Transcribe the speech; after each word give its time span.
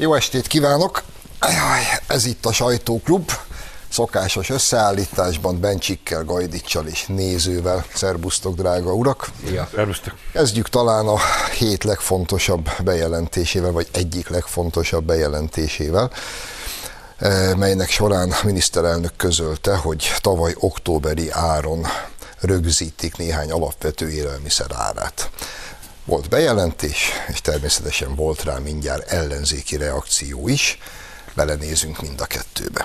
Jó 0.00 0.14
estét 0.14 0.46
kívánok! 0.46 1.02
Ez 2.06 2.24
itt 2.24 2.46
a 2.46 2.52
Sajtóklub, 2.52 3.30
szokásos 3.88 4.50
összeállításban 4.50 5.60
Bencsikkel, 5.60 6.24
Gajdicsal 6.24 6.86
és 6.86 7.06
nézővel. 7.06 7.84
Szerbusztok, 7.94 8.54
drága 8.54 8.92
urak! 8.92 9.30
Ja. 9.52 9.68
Szerbusztok! 9.74 10.14
Kezdjük 10.32 10.68
talán 10.68 11.06
a 11.06 11.18
hét 11.58 11.84
legfontosabb 11.84 12.68
bejelentésével, 12.84 13.72
vagy 13.72 13.88
egyik 13.92 14.28
legfontosabb 14.28 15.04
bejelentésével 15.04 16.10
eh, 17.18 17.54
melynek 17.54 17.90
során 17.90 18.30
a 18.30 18.44
miniszterelnök 18.44 19.16
közölte, 19.16 19.76
hogy 19.76 20.12
tavaly 20.20 20.54
októberi 20.58 21.30
áron 21.30 21.86
rögzítik 22.40 23.16
néhány 23.16 23.50
alapvető 23.50 24.10
élelmiszer 24.10 24.70
árát. 24.74 25.30
Volt 26.10 26.28
bejelentés, 26.28 27.10
és 27.28 27.40
természetesen 27.40 28.14
volt 28.14 28.44
rá 28.44 28.58
mindjárt 28.64 29.12
ellenzéki 29.12 29.76
reakció 29.76 30.48
is. 30.48 30.78
Belenézünk 31.34 32.00
mind 32.02 32.20
a 32.20 32.24
kettőbe. 32.24 32.84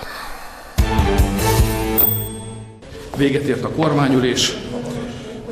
Véget 3.16 3.42
ért 3.42 3.64
a 3.64 3.70
kormányülés, 3.70 4.52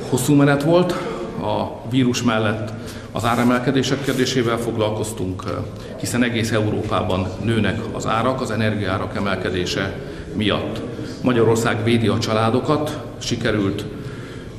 hosszú 0.08 0.34
menet 0.34 0.62
volt, 0.62 0.92
a 1.40 1.82
vírus 1.90 2.22
mellett 2.22 2.72
az 3.12 3.24
áremelkedések 3.24 4.04
kérdésével 4.04 4.58
foglalkoztunk, 4.58 5.42
hiszen 6.00 6.22
egész 6.22 6.50
Európában 6.50 7.28
nőnek 7.42 7.80
az 7.92 8.06
árak, 8.06 8.40
az 8.40 8.50
energiárak 8.50 9.16
emelkedése 9.16 9.98
miatt. 10.34 10.80
Magyarország 11.22 11.84
védi 11.84 12.06
a 12.06 12.18
családokat, 12.18 13.00
sikerült 13.18 13.84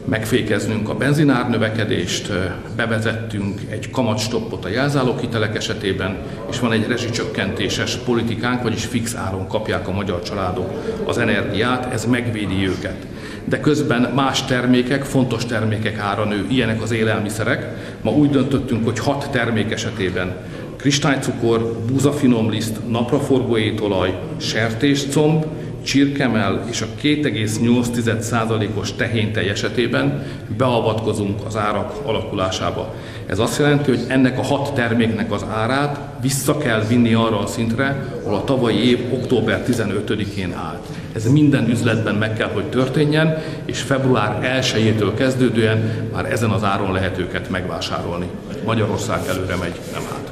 megfékeznünk 0.06 0.90
a 0.90 0.96
benzinár 0.96 1.50
növekedést, 1.50 2.32
bevezettünk 2.76 3.62
egy 3.70 3.90
kamatstoppot 3.90 4.66
a 4.66 4.70
jelzálóghitelek 4.70 5.56
esetében, 5.56 6.18
és 6.50 6.60
van 6.60 6.72
egy 6.72 6.88
rezsicsökkentéses 6.88 7.96
politikánk, 7.96 8.62
vagyis 8.62 8.86
fix 8.86 9.16
áron 9.16 9.48
kapják 9.48 9.88
a 9.88 9.92
magyar 9.92 10.22
családok 10.22 10.72
az 11.06 11.18
energiát, 11.18 11.94
ez 11.94 12.06
megvédi 12.06 12.68
őket. 12.68 13.08
De 13.46 13.60
közben 13.60 14.12
más 14.16 14.46
termékek, 14.46 15.04
fontos 15.04 15.46
termékek 15.46 15.98
ára 15.98 16.26
nő, 16.26 16.46
ilyenek 16.50 16.82
az 16.82 16.92
élelmiszerek. 16.92 17.68
Ma 18.02 18.12
úgy 18.12 18.30
döntöttünk, 18.30 18.84
hogy 18.84 19.00
hat 19.00 19.30
termék 19.32 19.72
esetében 19.72 20.36
kristálycukor, 20.86 21.80
búzafinomliszt, 21.92 22.80
napraforgó 22.88 23.58
étolaj, 23.58 24.20
sertéscomb, 24.38 25.46
csirkemel 25.86 26.64
és 26.70 26.82
a 26.82 26.86
2,8%-os 27.02 28.94
tehéntej 28.94 29.50
esetében 29.50 30.24
beavatkozunk 30.58 31.40
az 31.46 31.56
árak 31.56 31.94
alakulásába. 32.06 32.94
Ez 33.26 33.40
azt 33.40 33.60
jelenti, 33.60 33.90
hogy 33.90 34.06
ennek 34.08 34.40
a 34.40 34.44
hat 34.44 34.74
terméknek 34.74 35.32
az 35.32 35.46
árát 35.54 36.00
vissza 36.22 36.58
kell 36.58 36.82
vinni 36.88 37.14
arra 37.14 37.40
a 37.40 37.48
szintre, 37.48 38.06
ahol 38.24 38.36
a 38.36 38.44
tavalyi 38.44 38.90
év 38.90 39.14
október 39.14 39.64
15-én 39.68 40.54
állt. 40.54 40.86
Ez 41.16 41.32
minden 41.32 41.70
üzletben 41.70 42.16
meg 42.16 42.34
kell, 42.34 42.50
hogy 42.54 42.66
történjen, 42.66 43.38
és 43.66 43.82
február 43.82 44.62
1-től 44.62 45.12
kezdődően 45.18 46.10
már 46.14 46.32
ezen 46.32 46.50
az 46.50 46.64
áron 46.64 46.92
lehet 46.92 47.18
őket 47.18 47.50
megvásárolni. 47.50 48.26
Magyarország 48.66 49.20
előre 49.28 49.56
megy, 49.56 49.80
nem 49.94 50.02
hátra. 50.02 50.25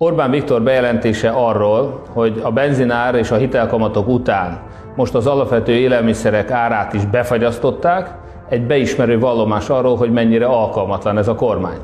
Orbán 0.00 0.30
Viktor 0.30 0.62
bejelentése 0.62 1.28
arról, 1.28 2.02
hogy 2.12 2.40
a 2.42 2.50
benzinár 2.50 3.14
és 3.14 3.30
a 3.30 3.36
hitelkamatok 3.36 4.08
után 4.08 4.60
most 4.96 5.14
az 5.14 5.26
alapvető 5.26 5.72
élelmiszerek 5.72 6.50
árát 6.50 6.92
is 6.92 7.04
befagyasztották, 7.04 8.14
egy 8.48 8.62
beismerő 8.62 9.18
vallomás 9.18 9.68
arról, 9.68 9.96
hogy 9.96 10.12
mennyire 10.12 10.46
alkalmatlan 10.46 11.18
ez 11.18 11.28
a 11.28 11.34
kormány. 11.34 11.78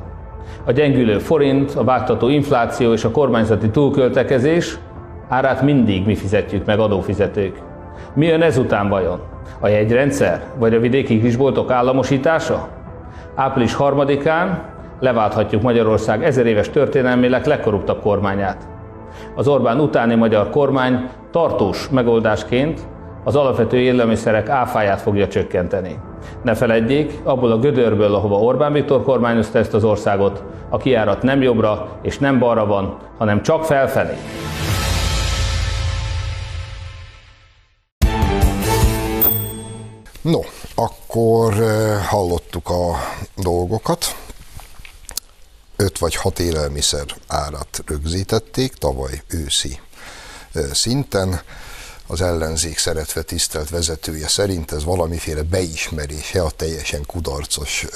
A 0.65 0.73
gyengülő 0.73 1.19
forint, 1.19 1.75
a 1.75 1.85
vágtató 1.85 2.29
infláció 2.29 2.93
és 2.93 3.05
a 3.05 3.11
kormányzati 3.11 3.71
túlköltekezés 3.71 4.79
árát 5.29 5.63
mindig 5.63 6.07
mi 6.07 6.15
fizetjük 6.15 6.65
meg 6.65 6.79
adófizetők. 6.79 7.59
Mi 8.13 8.27
jön 8.27 8.43
ezután 8.43 8.89
vajon? 8.89 9.21
A 9.61 9.69
jegyrendszer? 9.69 10.43
Vagy 10.59 10.75
a 10.75 10.81
vidéki 10.81 11.21
kisboltok 11.21 11.71
államosítása? 11.71 12.69
Április 13.35 13.75
harmadikán 13.75 14.73
leválthatjuk 15.01 15.63
Magyarország 15.63 16.25
ezer 16.25 16.47
éves 16.47 16.71
történelmének 16.71 17.47
legkorruptabb 17.47 18.01
kormányát. 18.01 18.69
Az 19.35 19.49
Orbán 19.49 19.81
utáni 19.81 20.15
magyar 20.15 20.51
kormány 20.51 21.09
tartós 21.31 21.89
megoldásként 21.89 22.87
az 23.25 23.37
alapvető 23.37 23.77
élelmiszerek 23.77 24.49
áfáját 24.49 25.01
fogja 25.01 25.29
csökkenteni. 25.29 25.99
Ne 26.43 26.55
feledjék, 26.55 27.21
abból 27.25 27.53
a 27.53 27.59
gödörből, 27.59 28.15
ahova 28.15 28.39
Orbán 28.39 28.73
Viktor 28.73 29.03
kormányozta 29.03 29.59
ezt 29.59 29.75
az 29.75 29.85
országot, 29.85 30.45
a 30.69 30.77
kiárat 30.77 31.23
nem 31.23 31.43
jobbra 31.43 31.89
és 32.03 32.19
nem 32.19 32.39
balra 32.39 32.67
van, 32.67 32.97
hanem 33.19 33.43
csak 33.43 33.65
felfelé. 33.65 34.15
No, 40.23 40.41
akkor 40.75 41.53
eh, 41.53 42.07
hallottuk 42.09 42.69
a 42.69 42.95
dolgokat 43.43 44.05
öt 45.77 45.99
vagy 45.99 46.15
hat 46.15 46.39
élelmiszer 46.39 47.05
árat 47.27 47.83
rögzítették 47.87 48.75
tavaly 48.75 49.23
őszi 49.29 49.79
szinten. 50.73 51.41
Az 52.07 52.21
ellenzék 52.21 52.79
szeretve 52.79 53.23
tisztelt 53.23 53.71
vezetője 53.71 54.29
szerint 54.29 54.73
ez 54.73 54.85
valamiféle 54.85 55.43
beismerése 55.43 56.43
a 56.43 56.51
teljesen 56.51 57.05
kudarcos 57.07 57.87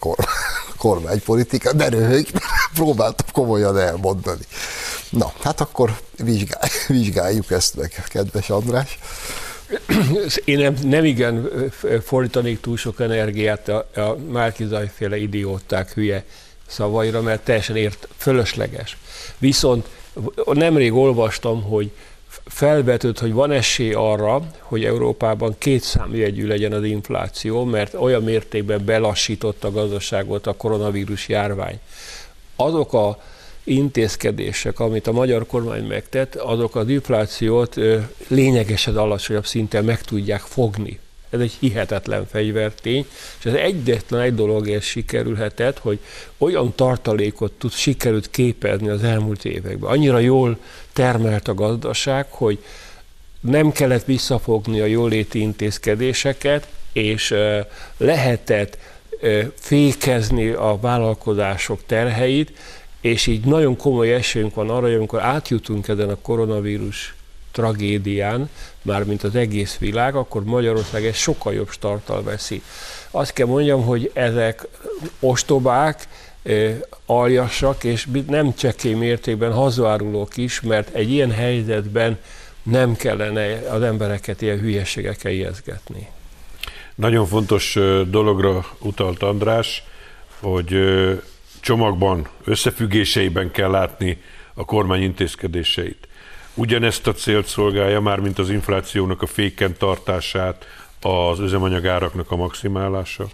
kormánypolitika, 0.76 1.72
de 1.72 1.88
röhög, 1.88 2.26
próbáltam 2.74 3.26
komolyan 3.32 3.78
elmondani. 3.78 4.44
Na, 5.10 5.32
hát 5.40 5.60
akkor 5.60 5.98
vizsgáljuk 6.88 7.50
ezt 7.50 7.76
meg, 7.76 8.04
kedves 8.08 8.50
András. 8.50 8.98
Én 10.44 10.58
nem, 10.58 10.74
nem 10.82 11.04
igen 11.04 11.50
fordítanék 12.04 12.60
túl 12.60 12.76
sok 12.76 13.00
energiát 13.00 13.68
a, 13.68 13.88
a 13.94 14.16
Márkizaj 14.16 14.90
féle 14.94 15.16
idióták 15.16 15.92
hülye 15.92 16.24
szavaira, 16.66 17.22
mert 17.22 17.44
teljesen 17.44 17.76
ért, 17.76 18.08
fölösleges. 18.16 18.96
Viszont 19.38 19.88
nemrég 20.52 20.92
olvastam, 20.92 21.62
hogy 21.62 21.90
felvetődött, 22.44 23.18
hogy 23.18 23.32
van 23.32 23.50
esély 23.50 23.92
arra, 23.92 24.42
hogy 24.60 24.84
Európában 24.84 25.54
két 25.58 25.82
számjegyű 25.82 26.46
legyen 26.46 26.72
az 26.72 26.84
infláció, 26.84 27.64
mert 27.64 27.94
olyan 27.94 28.22
mértékben 28.22 28.84
belassított 28.84 29.64
a 29.64 29.70
gazdaságot 29.70 30.46
a 30.46 30.52
koronavírus 30.56 31.28
járvány. 31.28 31.78
Azok 32.56 32.92
a 32.92 33.22
intézkedések, 33.64 34.80
amit 34.80 35.06
a 35.06 35.12
magyar 35.12 35.46
kormány 35.46 35.84
megtett, 35.84 36.34
azok 36.34 36.76
az 36.76 36.88
inflációt 36.88 37.76
lényegesen 38.28 38.96
alacsonyabb 38.96 39.46
szinten 39.46 39.84
meg 39.84 40.00
tudják 40.00 40.40
fogni. 40.40 40.98
Ez 41.36 41.42
egy 41.42 41.56
hihetetlen 41.60 42.26
fegyvertény, 42.26 43.06
és 43.38 43.44
ez 43.44 43.52
egyetlen 43.52 44.20
egy 44.20 44.34
dologért 44.34 44.82
sikerülhetett, 44.82 45.78
hogy 45.78 45.98
olyan 46.38 46.72
tartalékot 46.74 47.52
tud, 47.52 47.72
sikerült 47.72 48.30
képezni 48.30 48.88
az 48.88 49.04
elmúlt 49.04 49.44
években. 49.44 49.90
Annyira 49.90 50.18
jól 50.18 50.58
termelt 50.92 51.48
a 51.48 51.54
gazdaság, 51.54 52.26
hogy 52.30 52.58
nem 53.40 53.72
kellett 53.72 54.04
visszafogni 54.04 54.80
a 54.80 54.84
jóléti 54.84 55.40
intézkedéseket, 55.40 56.68
és 56.92 57.34
lehetett 57.96 58.78
fékezni 59.54 60.48
a 60.48 60.78
vállalkozások 60.80 61.80
terheit, 61.86 62.52
és 63.00 63.26
így 63.26 63.44
nagyon 63.44 63.76
komoly 63.76 64.14
esélyünk 64.14 64.54
van 64.54 64.70
arra, 64.70 64.86
hogy 64.86 64.94
amikor 64.94 65.20
átjutunk 65.20 65.88
ezen 65.88 66.08
a 66.08 66.18
koronavírus 66.22 67.15
tragédián, 67.56 68.50
mármint 68.82 69.22
az 69.22 69.34
egész 69.34 69.76
világ, 69.78 70.14
akkor 70.14 70.44
Magyarország 70.44 71.06
egy 71.06 71.14
sokkal 71.14 71.54
jobb 71.54 71.70
starttal 71.70 72.22
veszi. 72.22 72.62
Azt 73.10 73.32
kell 73.32 73.46
mondjam, 73.46 73.84
hogy 73.84 74.10
ezek 74.14 74.66
ostobák, 75.20 76.08
aljassak, 77.06 77.84
és 77.84 78.08
nem 78.26 78.54
csekély 78.54 78.94
mértékben 78.94 79.52
hazárulók 79.52 80.36
is, 80.36 80.60
mert 80.60 80.94
egy 80.94 81.10
ilyen 81.10 81.30
helyzetben 81.30 82.18
nem 82.62 82.96
kellene 82.96 83.70
az 83.70 83.82
embereket 83.82 84.42
ilyen 84.42 84.58
hülyeségekkel 84.58 85.32
ijeszgetni. 85.32 86.08
Nagyon 86.94 87.26
fontos 87.26 87.78
dologra 88.08 88.66
utalt 88.78 89.22
András, 89.22 89.82
hogy 90.40 90.76
csomagban, 91.60 92.28
összefüggéseiben 92.44 93.50
kell 93.50 93.70
látni 93.70 94.22
a 94.54 94.64
kormány 94.64 95.02
intézkedéseit 95.02 96.08
ugyanezt 96.56 97.06
a 97.06 97.12
célt 97.12 97.46
szolgálja 97.46 98.00
már, 98.00 98.20
mint 98.20 98.38
az 98.38 98.50
inflációnak 98.50 99.22
a 99.22 99.26
féken 99.26 99.76
tartását, 99.78 100.66
az 101.00 101.38
üzemanyagáraknak 101.40 102.30
a 102.30 102.36
maximálása, 102.36 103.26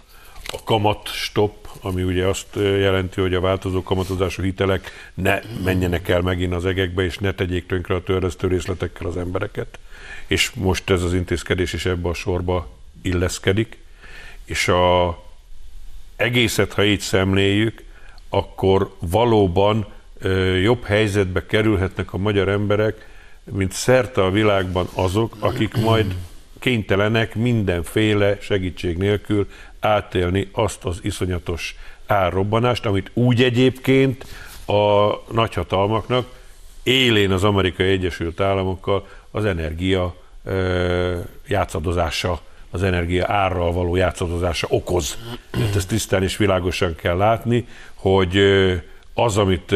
a 0.45 0.63
kamat 0.63 1.07
stop, 1.07 1.67
ami 1.81 2.03
ugye 2.03 2.25
azt 2.25 2.55
jelenti, 2.55 3.21
hogy 3.21 3.33
a 3.33 3.41
változó 3.41 3.83
kamatozású 3.83 4.43
hitelek 4.43 5.11
ne 5.13 5.39
menjenek 5.63 6.09
el 6.09 6.21
megint 6.21 6.53
az 6.53 6.65
egekbe, 6.65 7.03
és 7.03 7.17
ne 7.17 7.33
tegyék 7.33 7.65
tönkre 7.65 7.95
a 7.95 8.03
törlesztő 8.03 8.47
részletekkel 8.47 9.07
az 9.07 9.17
embereket. 9.17 9.79
És 10.27 10.51
most 10.51 10.89
ez 10.89 11.03
az 11.03 11.13
intézkedés 11.13 11.73
is 11.73 11.85
ebbe 11.85 12.09
a 12.09 12.13
sorba 12.13 12.67
illeszkedik. 13.01 13.77
És 14.45 14.67
a 14.67 15.17
egészet, 16.15 16.73
ha 16.73 16.83
így 16.83 16.99
szemléljük, 16.99 17.83
akkor 18.29 18.95
valóban 18.99 19.87
jobb 20.61 20.83
helyzetbe 20.83 21.45
kerülhetnek 21.45 22.13
a 22.13 22.17
magyar 22.17 22.47
emberek, 22.47 23.07
mint 23.51 23.71
szerte 23.71 24.23
a 24.23 24.31
világban 24.31 24.87
azok, 24.93 25.35
akik 25.39 25.77
majd 25.77 26.15
kénytelenek 26.59 27.35
mindenféle 27.35 28.37
segítség 28.41 28.97
nélkül 28.97 29.47
átélni 29.79 30.49
azt 30.51 30.85
az 30.85 30.99
iszonyatos 31.01 31.75
árrobbanást, 32.05 32.85
amit 32.85 33.11
úgy 33.13 33.43
egyébként 33.43 34.25
a 34.65 35.09
nagyhatalmaknak 35.31 36.25
élén 36.83 37.31
az 37.31 37.43
Amerikai 37.43 37.87
Egyesült 37.87 38.39
Államokkal 38.39 39.07
az 39.31 39.45
energia 39.45 40.15
játszadozása, 41.47 42.39
az 42.71 42.83
energia 42.83 43.31
árral 43.31 43.71
való 43.71 43.95
játszadozása 43.95 44.67
okoz. 44.69 45.17
Tehát 45.51 45.75
ezt 45.75 45.87
tisztán 45.87 46.23
és 46.23 46.37
világosan 46.37 46.95
kell 46.95 47.17
látni, 47.17 47.67
hogy 47.93 48.37
az, 49.13 49.37
amit 49.37 49.75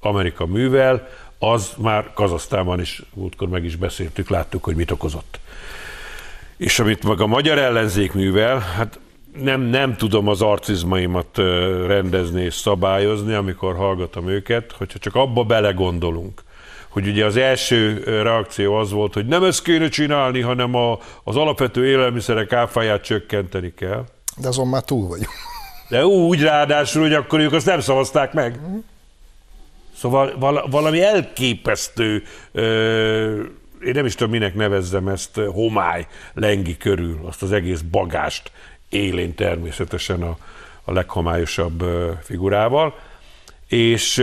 Amerika 0.00 0.46
művel, 0.46 1.08
az 1.38 1.72
már 1.76 2.12
Kazasztánban 2.14 2.80
is, 2.80 3.02
múltkor 3.14 3.48
meg 3.48 3.64
is 3.64 3.76
beszéltük, 3.76 4.28
láttuk, 4.28 4.64
hogy 4.64 4.76
mit 4.76 4.90
okozott. 4.90 5.40
És 6.56 6.78
amit 6.78 7.04
meg 7.04 7.20
a 7.20 7.26
magyar 7.26 7.58
ellenzék 7.58 8.12
művel, 8.12 8.58
hát 8.58 8.98
nem, 9.42 9.60
nem 9.60 9.96
tudom 9.96 10.28
az 10.28 10.42
arcizmaimat 10.42 11.36
rendezni 11.86 12.42
és 12.42 12.54
szabályozni, 12.54 13.34
amikor 13.34 13.76
hallgatom 13.76 14.28
őket, 14.28 14.72
hogyha 14.72 14.98
csak 14.98 15.14
abba 15.14 15.44
belegondolunk, 15.44 16.42
hogy 16.88 17.06
ugye 17.06 17.24
az 17.24 17.36
első 17.36 18.02
reakció 18.04 18.74
az 18.74 18.90
volt, 18.90 19.14
hogy 19.14 19.26
nem 19.26 19.44
ezt 19.44 19.62
kéne 19.62 19.88
csinálni, 19.88 20.40
hanem 20.40 20.74
a, 20.74 20.98
az 21.24 21.36
alapvető 21.36 21.86
élelmiszerek 21.86 22.52
áfáját 22.52 23.02
csökkenteni 23.02 23.74
kell. 23.74 24.04
De 24.36 24.48
azon 24.48 24.68
már 24.68 24.82
túl 24.82 25.08
vagyunk. 25.08 25.30
De 25.88 26.06
úgy 26.06 26.40
ráadásul, 26.40 27.02
hogy 27.02 27.12
akkor 27.12 27.40
ők 27.40 27.52
azt 27.52 27.66
nem 27.66 27.80
szavazták 27.80 28.32
meg. 28.32 28.60
Szóval 29.96 30.38
valami 30.70 31.02
elképesztő, 31.02 32.22
én 33.84 33.92
nem 33.92 34.06
is 34.06 34.14
tudom, 34.14 34.32
minek 34.32 34.54
nevezzem 34.54 35.08
ezt, 35.08 35.40
homály 35.52 36.06
lengi 36.34 36.76
körül, 36.76 37.20
azt 37.24 37.42
az 37.42 37.52
egész 37.52 37.80
bagást 37.80 38.50
élén 38.88 39.34
természetesen 39.34 40.22
a, 40.22 40.36
a 40.84 40.92
leghomályosabb 40.92 41.84
figurával. 42.22 42.94
És 43.68 44.22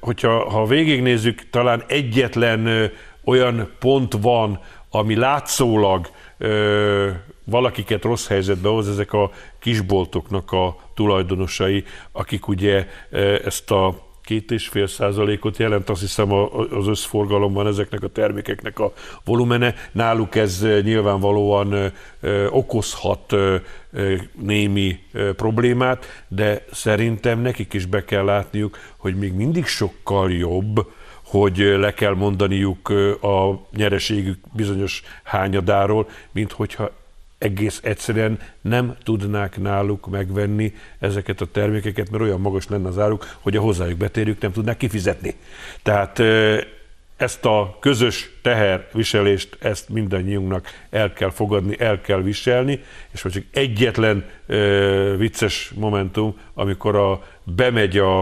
hogyha 0.00 0.50
ha 0.50 0.66
végignézzük, 0.66 1.50
talán 1.50 1.84
egyetlen 1.86 2.90
olyan 3.24 3.70
pont 3.78 4.12
van, 4.20 4.60
ami 4.90 5.14
látszólag 5.16 6.10
valakiket 7.44 8.04
rossz 8.04 8.26
helyzetbe 8.26 8.68
hoz, 8.68 8.88
ezek 8.88 9.12
a 9.12 9.30
kisboltoknak 9.58 10.52
a 10.52 10.76
tulajdonosai, 10.94 11.84
akik 12.12 12.48
ugye 12.48 12.86
ezt 13.44 13.70
a 13.70 14.12
két 14.24 14.50
és 14.50 14.68
fél 14.68 14.86
százalékot 14.86 15.56
jelent, 15.56 15.90
azt 15.90 16.00
hiszem 16.00 16.32
az 16.70 16.86
összforgalomban 16.86 17.66
ezeknek 17.66 18.02
a 18.02 18.08
termékeknek 18.08 18.78
a 18.78 18.92
volumene. 19.24 19.74
Náluk 19.92 20.34
ez 20.34 20.66
nyilvánvalóan 20.82 21.92
okozhat 22.50 23.34
némi 24.40 24.98
problémát, 25.36 26.24
de 26.28 26.64
szerintem 26.72 27.40
nekik 27.40 27.72
is 27.72 27.86
be 27.86 28.04
kell 28.04 28.24
látniuk, 28.24 28.78
hogy 28.96 29.16
még 29.16 29.32
mindig 29.32 29.66
sokkal 29.66 30.32
jobb, 30.32 30.86
hogy 31.24 31.56
le 31.56 31.94
kell 31.94 32.14
mondaniuk 32.14 32.88
a 33.20 33.66
nyereségük 33.76 34.38
bizonyos 34.52 35.02
hányadáról, 35.22 36.08
mint 36.32 36.52
hogyha 36.52 36.90
egész 37.44 37.80
egyszerűen 37.82 38.38
nem 38.60 38.96
tudnák 39.02 39.60
náluk 39.60 40.10
megvenni 40.10 40.74
ezeket 40.98 41.40
a 41.40 41.46
termékeket, 41.46 42.10
mert 42.10 42.22
olyan 42.22 42.40
magas 42.40 42.68
lenne 42.68 42.88
az 42.88 42.98
áruk, 42.98 43.36
hogy 43.40 43.56
a 43.56 43.60
hozzájuk 43.60 43.98
betérjük 43.98 44.40
nem 44.40 44.52
tudnák 44.52 44.76
kifizetni. 44.76 45.34
Tehát 45.82 46.22
ezt 47.16 47.44
a 47.44 47.76
közös 47.80 48.30
teherviselést, 48.42 49.56
ezt 49.60 49.88
mindannyiunknak 49.88 50.66
el 50.90 51.12
kell 51.12 51.30
fogadni, 51.30 51.80
el 51.80 52.00
kell 52.00 52.22
viselni, 52.22 52.80
és 53.12 53.22
most 53.22 53.34
csak 53.34 53.44
egyetlen 53.52 54.24
ö, 54.46 55.14
vicces 55.18 55.72
momentum, 55.74 56.36
amikor 56.54 56.96
a, 56.96 57.22
bemegy 57.42 57.98
a, 57.98 58.20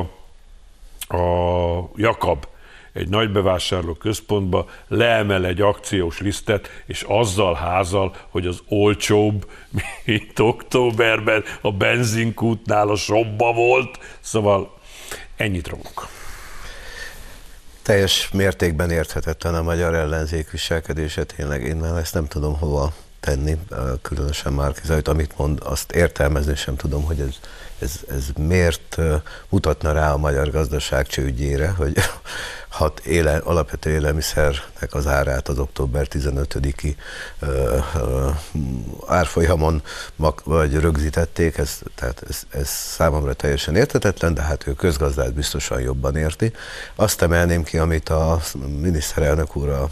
a 1.09 1.91
Jakab 1.97 2.47
egy 2.93 3.09
nagy 3.09 3.33
bevásárló 3.33 3.95
központba, 3.95 4.69
leemel 4.89 5.47
egy 5.47 5.61
akciós 5.61 6.21
lisztet, 6.21 6.69
és 6.87 7.05
azzal 7.09 7.55
házal, 7.55 8.15
hogy 8.29 8.47
az 8.47 8.59
olcsóbb, 8.69 9.51
mint 10.05 10.39
októberben 10.39 11.45
a 11.61 11.73
benzinkútnál 11.73 12.89
a 12.89 12.97
sobba 12.97 13.53
volt, 13.53 13.99
szóval 14.21 14.79
ennyit 15.37 15.69
romok. 15.69 16.09
Teljes 17.83 18.31
mértékben 18.33 18.91
érthetetlen 18.91 19.55
a 19.55 19.63
magyar 19.63 19.95
ellenzék 19.95 20.51
viselkedése, 20.51 21.25
tényleg 21.25 21.63
én 21.63 21.77
már 21.77 21.97
ezt 21.97 22.15
nem 22.15 22.27
tudom 22.27 22.59
hova 22.59 22.93
tenni, 23.21 23.57
különösen 24.03 24.53
Márkizajt, 24.53 25.09
amit 25.09 25.39
mond, 25.39 25.61
azt 25.65 25.93
értelmezni 25.93 26.57
sem 26.57 26.77
tudom, 26.77 27.05
hogy 27.05 27.21
ez 27.21 27.39
ez, 27.83 28.01
ez 28.09 28.25
miért 28.39 28.99
mutatna 29.49 29.93
rá 29.93 30.13
a 30.13 30.17
magyar 30.17 30.51
gazdaság 30.51 31.07
csődjére, 31.07 31.69
hogy 31.69 31.97
hat 32.69 33.01
éle, 33.01 33.37
alapvető 33.37 33.91
élelmiszernek 33.91 34.89
az 34.95 35.07
árát 35.07 35.49
az 35.49 35.59
október 35.59 36.07
15-i 36.11 36.95
árfolyamon 39.07 39.83
vagy 40.45 40.75
rögzítették, 40.75 41.59
ez, 41.59 41.79
tehát 41.95 42.23
ez, 42.29 42.43
ez 42.51 42.69
számomra 42.69 43.33
teljesen 43.33 43.77
értetetlen, 43.77 44.35
de 44.35 44.43
hát 44.43 44.67
ő 44.67 44.75
közgazdát 44.75 45.35
biztosan 45.35 45.81
jobban 45.81 46.17
érti. 46.17 46.53
Azt 46.95 47.23
emelném 47.23 47.63
ki, 47.63 47.79
amit 47.79 48.09
a 48.09 48.41
miniszterelnök 48.81 49.57
úr 49.57 49.69
a 49.69 49.91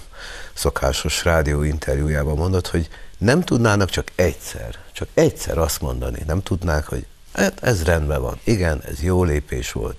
szokásos 0.53 1.25
rádió 1.25 1.63
interjújában 1.63 2.37
mondott, 2.37 2.67
hogy 2.67 2.89
nem 3.19 3.41
tudnának 3.41 3.91
csak 3.91 4.09
egyszer, 4.15 4.79
csak 4.93 5.09
egyszer 5.15 5.59
azt 5.59 5.81
mondani, 5.81 6.23
nem 6.27 6.43
tudnák, 6.43 6.87
hogy 6.87 7.07
Hát 7.33 7.63
ez 7.63 7.85
rendben 7.85 8.21
van. 8.23 8.39
Igen, 8.45 8.83
ez 8.91 9.03
jó 9.03 9.25
lépés 9.25 9.73
volt. 9.73 9.97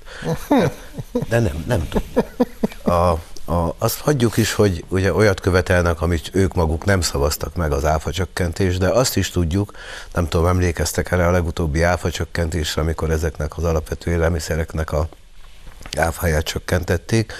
De 1.29 1.39
nem, 1.39 1.63
nem 1.67 1.87
tudom. 1.89 2.25
A, 2.83 3.19
a, 3.51 3.75
azt 3.77 3.99
hagyjuk 3.99 4.37
is, 4.37 4.53
hogy 4.53 4.85
ugye 4.87 5.13
olyat 5.13 5.39
követelnek, 5.39 6.01
amit 6.01 6.29
ők 6.33 6.53
maguk 6.53 6.85
nem 6.85 7.01
szavaztak 7.01 7.55
meg 7.55 7.71
az 7.71 7.85
áfacsökkentés, 7.85 8.77
de 8.77 8.87
azt 8.89 9.17
is 9.17 9.29
tudjuk, 9.29 9.71
nem 10.13 10.27
tudom, 10.27 10.45
emlékeztek 10.47 11.11
erre 11.11 11.27
a 11.27 11.31
legutóbbi 11.31 11.81
áfacsökkentésre, 11.81 12.81
amikor 12.81 13.09
ezeknek 13.09 13.57
az 13.57 13.63
alapvető 13.63 14.11
élelmiszereknek 14.11 14.91
a 14.91 15.07
áfáját 15.97 16.43
csökkentették, 16.43 17.33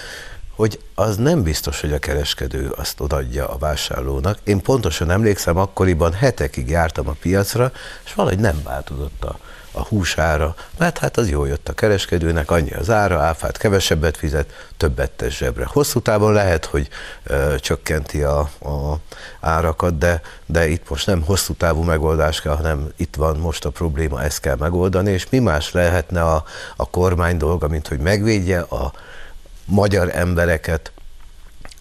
hogy 0.56 0.80
az 0.96 1.18
nem 1.18 1.44
biztos, 1.44 1.82
hogy 1.82 1.94
a 1.94 2.00
kereskedő 2.00 2.70
azt 2.70 3.00
odaadja 3.00 3.48
a 3.48 3.58
vásárlónak. 3.58 4.38
Én 4.44 4.62
pontosan 4.62 5.12
emlékszem, 5.12 5.58
akkoriban 5.58 6.14
hetekig 6.14 6.70
jártam 6.70 7.08
a 7.08 7.16
piacra, 7.22 7.72
és 8.06 8.14
valahogy 8.14 8.40
nem 8.40 8.62
változott 8.64 9.24
a 9.24 9.38
a 9.72 9.82
húsára, 9.82 10.56
mert 10.78 10.98
hát 10.98 11.18
az 11.18 11.30
jó 11.30 11.46
jött 11.46 11.70
a 11.70 11.74
kereskedőnek, 11.74 12.52
annyi 12.52 12.72
az 12.72 12.90
ára, 12.90 13.20
áfát 13.20 13.58
kevesebbet 13.58 14.18
fizet, 14.18 14.70
többet 14.78 15.12
tesz 15.12 15.34
zsebre. 15.34 15.66
Hosszú 15.68 16.00
távon 16.00 16.34
lehet, 16.34 16.66
hogy 16.66 16.88
ö, 17.24 17.56
csökkenti 17.60 18.24
a, 18.24 18.40
a 18.40 18.96
árakat, 19.40 19.98
de, 19.98 20.22
de 20.46 20.68
itt 20.68 20.90
most 20.90 21.06
nem 21.06 21.22
hosszú 21.22 21.54
távú 21.54 21.82
megoldás 21.82 22.42
kell, 22.42 22.56
hanem 22.56 22.92
itt 22.96 23.16
van 23.16 23.38
most 23.38 23.66
a 23.66 23.70
probléma, 23.70 24.24
ezt 24.24 24.40
kell 24.40 24.56
megoldani, 24.56 25.12
és 25.12 25.30
mi 25.30 25.40
más 25.40 25.72
lehetne 25.72 26.22
a, 26.22 26.44
a 26.76 26.90
kormány 26.90 27.38
dolga, 27.38 27.68
mint 27.68 27.88
hogy 27.88 28.00
megvédje 28.00 28.60
a 28.60 28.92
magyar 29.66 30.16
embereket, 30.16 30.92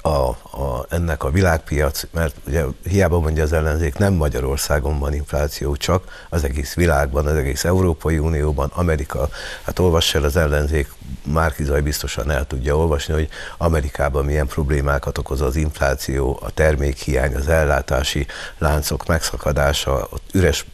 a, 0.02 0.08
a, 0.08 0.86
ennek 0.88 1.24
a 1.24 1.30
világpiac, 1.30 2.02
mert 2.10 2.34
ugye 2.46 2.64
hiába 2.84 3.20
mondja 3.20 3.42
az 3.42 3.52
ellenzék, 3.52 3.98
nem 3.98 4.12
Magyarországon 4.12 4.98
van 4.98 5.14
infláció, 5.14 5.76
csak 5.76 6.26
az 6.28 6.44
egész 6.44 6.74
világban, 6.74 7.26
az 7.26 7.34
egész 7.34 7.64
Európai 7.64 8.18
Unióban, 8.18 8.70
Amerika, 8.74 9.28
hát 9.62 9.78
olvassa 9.78 10.18
el 10.18 10.24
az 10.24 10.36
ellenzék, 10.36 10.92
Márki 11.24 11.64
Zaj 11.64 11.80
biztosan 11.80 12.30
el 12.30 12.46
tudja 12.46 12.76
olvasni, 12.76 13.14
hogy 13.14 13.28
Amerikában 13.58 14.24
milyen 14.24 14.46
problémákat 14.46 15.18
okoz 15.18 15.40
az 15.40 15.56
infláció, 15.56 16.38
a 16.42 16.50
termékhiány, 16.50 17.34
az 17.34 17.48
ellátási 17.48 18.26
láncok 18.58 19.06
megszakadása, 19.06 20.08
ott 20.10 20.28
üres 20.32 20.64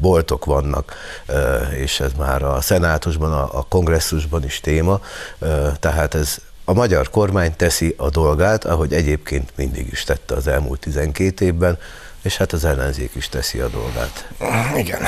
boltok 0.00 0.44
vannak, 0.44 0.94
és 1.74 2.00
ez 2.00 2.10
már 2.18 2.42
a 2.42 2.60
szenátusban, 2.60 3.32
a 3.32 3.62
kongresszusban 3.68 4.44
is 4.44 4.60
téma, 4.60 5.00
tehát 5.80 6.14
ez 6.14 6.38
a 6.72 6.74
magyar 6.74 7.10
kormány 7.10 7.56
teszi 7.56 7.94
a 7.96 8.10
dolgát, 8.10 8.64
ahogy 8.64 8.92
egyébként 8.92 9.52
mindig 9.56 9.88
is 9.90 10.04
tette 10.04 10.34
az 10.34 10.46
elmúlt 10.46 10.80
12 10.80 11.44
évben, 11.44 11.78
és 12.22 12.36
hát 12.36 12.52
az 12.52 12.64
ellenzék 12.64 13.14
is 13.14 13.28
teszi 13.28 13.58
a 13.58 13.68
dolgát. 13.68 14.28
Igen. 14.76 15.02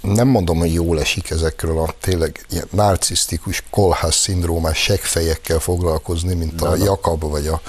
Nem 0.00 0.28
mondom, 0.28 0.58
hogy 0.58 0.74
jól 0.74 1.00
esik 1.00 1.30
ezekről 1.30 1.78
a 1.78 1.94
tényleg 2.00 2.46
ilyen 2.50 2.66
narcisztikus 2.70 3.62
kolhász 3.70 4.16
szindrómás 4.16 4.78
seggfejekkel 4.78 5.58
foglalkozni, 5.58 6.34
mint 6.34 6.62
a 6.62 6.76
Jakab 6.76 7.30
vagy 7.30 7.46
a 7.46 7.60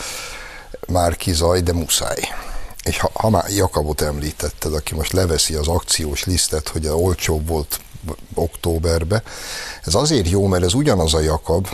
Márki 0.88 1.34
Zaj, 1.34 1.62
de 1.62 1.74
muszáj. 1.74 2.20
És 2.84 3.00
ha, 3.00 3.10
ha 3.14 3.30
már 3.30 3.50
Jakabot 3.50 4.02
említetted, 4.02 4.74
aki 4.74 4.96
most 4.96 5.12
leveszi 5.12 5.54
az 5.54 5.68
akciós 5.68 6.24
lisztet, 6.24 6.68
hogy 6.68 6.86
a 6.86 6.94
olcsóbb 6.94 7.48
volt 7.48 7.80
októberbe, 8.34 9.24
ez 9.84 9.94
azért 9.94 10.30
jó, 10.30 10.48
mert 10.48 10.64
ez 10.64 10.74
ugyanaz 10.74 11.14
a 11.14 11.20
Jakab, 11.20 11.68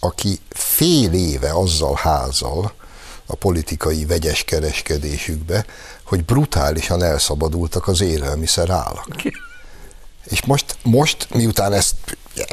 aki 0.00 0.40
fél 0.50 1.12
éve 1.12 1.50
azzal 1.50 1.94
házal 1.94 2.72
a 3.26 3.36
politikai 3.36 4.04
vegyes 4.04 4.44
kereskedésükbe, 4.44 5.64
hogy 6.04 6.24
brutálisan 6.24 7.02
elszabadultak 7.02 7.88
az 7.88 8.00
élelmiszer 8.00 8.70
állak. 8.70 9.08
És 10.24 10.44
most, 10.44 10.76
most, 10.82 11.26
miután 11.34 11.72
ezt 11.72 11.94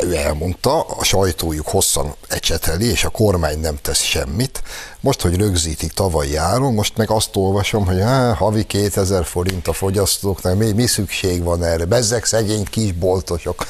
ő 0.01 0.15
elmondta, 0.15 0.81
a 0.81 1.03
sajtójuk 1.03 1.67
hosszan 1.67 2.15
ecseteli, 2.27 2.89
és 2.89 3.03
a 3.03 3.09
kormány 3.09 3.59
nem 3.59 3.77
tesz 3.81 4.01
semmit. 4.01 4.63
Most, 4.99 5.21
hogy 5.21 5.35
rögzítik 5.35 5.91
tavalyi 5.91 6.35
áron, 6.35 6.73
most 6.73 6.97
meg 6.97 7.09
azt 7.09 7.35
olvasom, 7.35 7.85
hogy 7.85 7.99
há, 7.99 8.33
havi 8.33 8.63
2000 8.63 9.25
forint 9.25 9.67
a 9.67 9.73
fogyasztóknak, 9.73 10.57
mi, 10.57 10.71
mi 10.71 10.87
szükség 10.87 11.43
van 11.43 11.63
erre? 11.63 11.85
Bezzek 11.85 12.25
szegény 12.25 12.63
kisboltosok. 12.63 13.65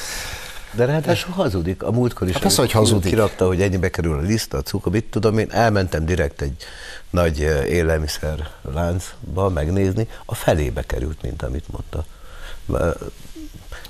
De 0.76 0.84
ráadásul 0.84 1.32
hazudik. 1.32 1.82
A 1.82 1.90
múltkor 1.90 2.28
is 2.28 2.34
hát 2.34 2.44
az, 2.44 2.56
hogy 2.56 2.70
hazudik. 2.70 3.10
kirakta, 3.10 3.46
hogy 3.46 3.62
ennyibe 3.62 3.90
kerül 3.90 4.18
a 4.18 4.20
lista, 4.20 4.56
a 4.56 4.62
cukor, 4.62 4.92
mit 4.92 5.04
tudom 5.04 5.38
én, 5.38 5.50
elmentem 5.50 6.06
direkt 6.06 6.40
egy 6.40 6.64
nagy 7.10 7.38
élelmiszer 7.68 8.50
láncba 8.74 9.48
megnézni, 9.48 10.08
a 10.24 10.34
felébe 10.34 10.82
került, 10.82 11.22
mint 11.22 11.42
amit 11.42 11.64
mondta 11.68 12.04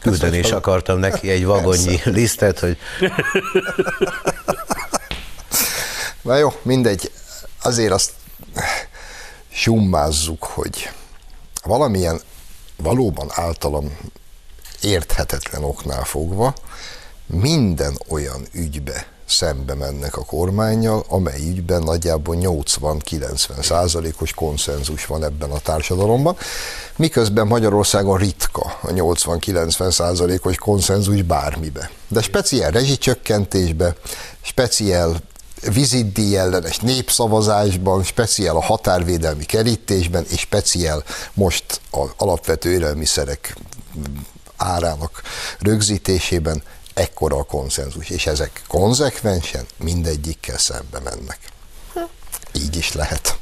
küldeni 0.00 0.38
is 0.38 0.52
akartam 0.52 0.98
neki 0.98 1.30
egy 1.30 1.44
vagonnyi 1.44 2.00
lisztet, 2.04 2.58
hogy... 2.58 2.78
Na 6.22 6.36
jó, 6.36 6.52
mindegy. 6.62 7.10
Azért 7.62 7.92
azt 7.92 8.12
summázzuk, 9.48 10.44
hogy 10.44 10.90
valamilyen 11.62 12.20
valóban 12.76 13.28
általam 13.30 13.98
érthetetlen 14.80 15.64
oknál 15.64 16.04
fogva 16.04 16.54
minden 17.26 17.98
olyan 18.08 18.46
ügybe 18.52 19.06
szembe 19.28 19.74
mennek 19.74 20.16
a 20.16 20.24
kormányjal, 20.24 21.04
amely 21.08 21.48
ügyben 21.48 21.82
nagyjából 21.82 22.36
80-90 22.40 23.62
százalékos 23.62 24.32
konszenzus 24.32 25.06
van 25.06 25.24
ebben 25.24 25.50
a 25.50 25.58
társadalomban, 25.58 26.36
miközben 26.96 27.46
Magyarországon 27.46 28.18
ritka 28.18 28.78
a 28.82 28.86
80-90 28.86 29.90
százalékos 29.90 30.56
konszenzus 30.56 31.22
bármibe. 31.22 31.90
De 32.08 32.22
speciál 32.22 32.70
rezsicsökkentésbe, 32.70 33.94
speciál 34.42 35.16
vizitdíj 35.72 36.36
ellenes 36.36 36.78
népszavazásban, 36.78 38.02
speciál 38.02 38.56
a 38.56 38.62
határvédelmi 38.62 39.44
kerítésben, 39.44 40.24
és 40.28 40.40
speciál 40.40 41.04
most 41.34 41.80
az 41.90 42.08
alapvető 42.16 42.72
élelmiszerek 42.72 43.56
árának 44.56 45.22
rögzítésében 45.58 46.62
ekkora 46.96 47.36
a 47.36 47.42
konszenzus, 47.42 48.10
és 48.10 48.26
ezek 48.26 48.62
konzekvensen 48.68 49.66
mindegyikkel 49.76 50.58
szembe 50.58 51.00
mennek. 51.04 51.38
Így 52.52 52.76
is 52.76 52.92
lehet. 52.92 53.38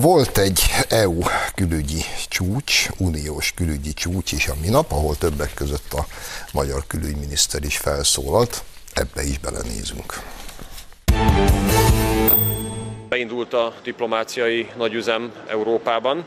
Volt 0.00 0.38
egy 0.38 0.60
EU 0.88 1.20
külügyi 1.54 2.04
csúcs, 2.28 2.88
uniós 2.96 3.52
külügyi 3.52 3.92
csúcs 3.92 4.32
is 4.32 4.48
a 4.48 4.54
minap, 4.60 4.92
ahol 4.92 5.16
többek 5.16 5.54
között 5.54 5.92
a 5.92 6.06
magyar 6.52 6.86
külügyminiszter 6.86 7.64
is 7.64 7.76
felszólalt. 7.76 8.62
Ebbe 8.92 9.22
is 9.22 9.38
belenézünk. 9.38 10.22
Beindult 13.08 13.52
a 13.52 13.74
diplomáciai 13.82 14.70
nagyüzem 14.76 15.32
Európában. 15.48 16.24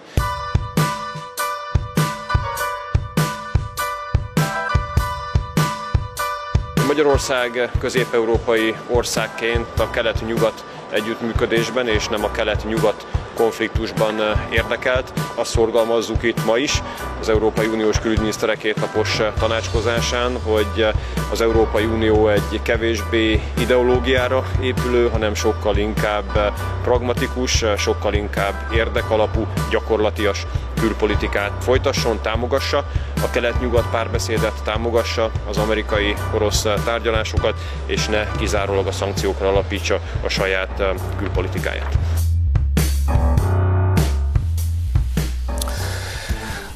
Magyarország 6.92 7.72
közép-európai 7.80 8.76
országként 8.88 9.80
a 9.80 9.90
kelet-nyugat 9.90 10.66
együttműködésben 10.90 11.88
és 11.88 12.08
nem 12.08 12.24
a 12.24 12.32
kelet-nyugat 12.32 13.08
konfliktusban 13.42 14.16
érdekelt. 14.52 15.14
Azt 15.36 15.52
szorgalmazzuk 15.52 16.24
itt 16.24 16.46
ma 16.46 16.58
is 16.58 16.82
az 17.20 17.30
Európai 17.30 17.66
Uniós 17.66 18.00
külügyminiszterek 18.00 18.58
kétnapos 18.58 19.20
tanácskozásán, 19.40 20.38
hogy 20.44 20.88
az 21.32 21.42
Európai 21.42 21.86
Unió 21.86 22.28
egy 22.28 22.60
kevésbé 22.62 23.42
ideológiára 23.60 24.44
épülő, 24.62 25.10
hanem 25.10 25.34
sokkal 25.34 25.78
inkább 25.78 26.54
pragmatikus, 26.84 27.66
sokkal 27.78 28.14
inkább 28.14 28.74
érdekalapú, 28.74 29.48
gyakorlatias 29.70 30.46
külpolitikát 30.80 31.52
folytasson, 31.64 32.22
támogassa, 32.22 32.78
a 33.24 33.30
kelet-nyugat 33.30 33.90
párbeszédet 33.90 34.64
támogassa, 34.64 35.32
az 35.50 35.58
amerikai-orosz 35.58 36.62
tárgyalásokat, 36.86 37.60
és 37.86 38.08
ne 38.08 38.32
kizárólag 38.32 38.88
a 38.88 38.92
szankciókra 38.92 39.48
alapítsa 39.48 40.00
a 40.24 40.30
saját 40.30 40.84
külpolitikáját. 41.18 41.98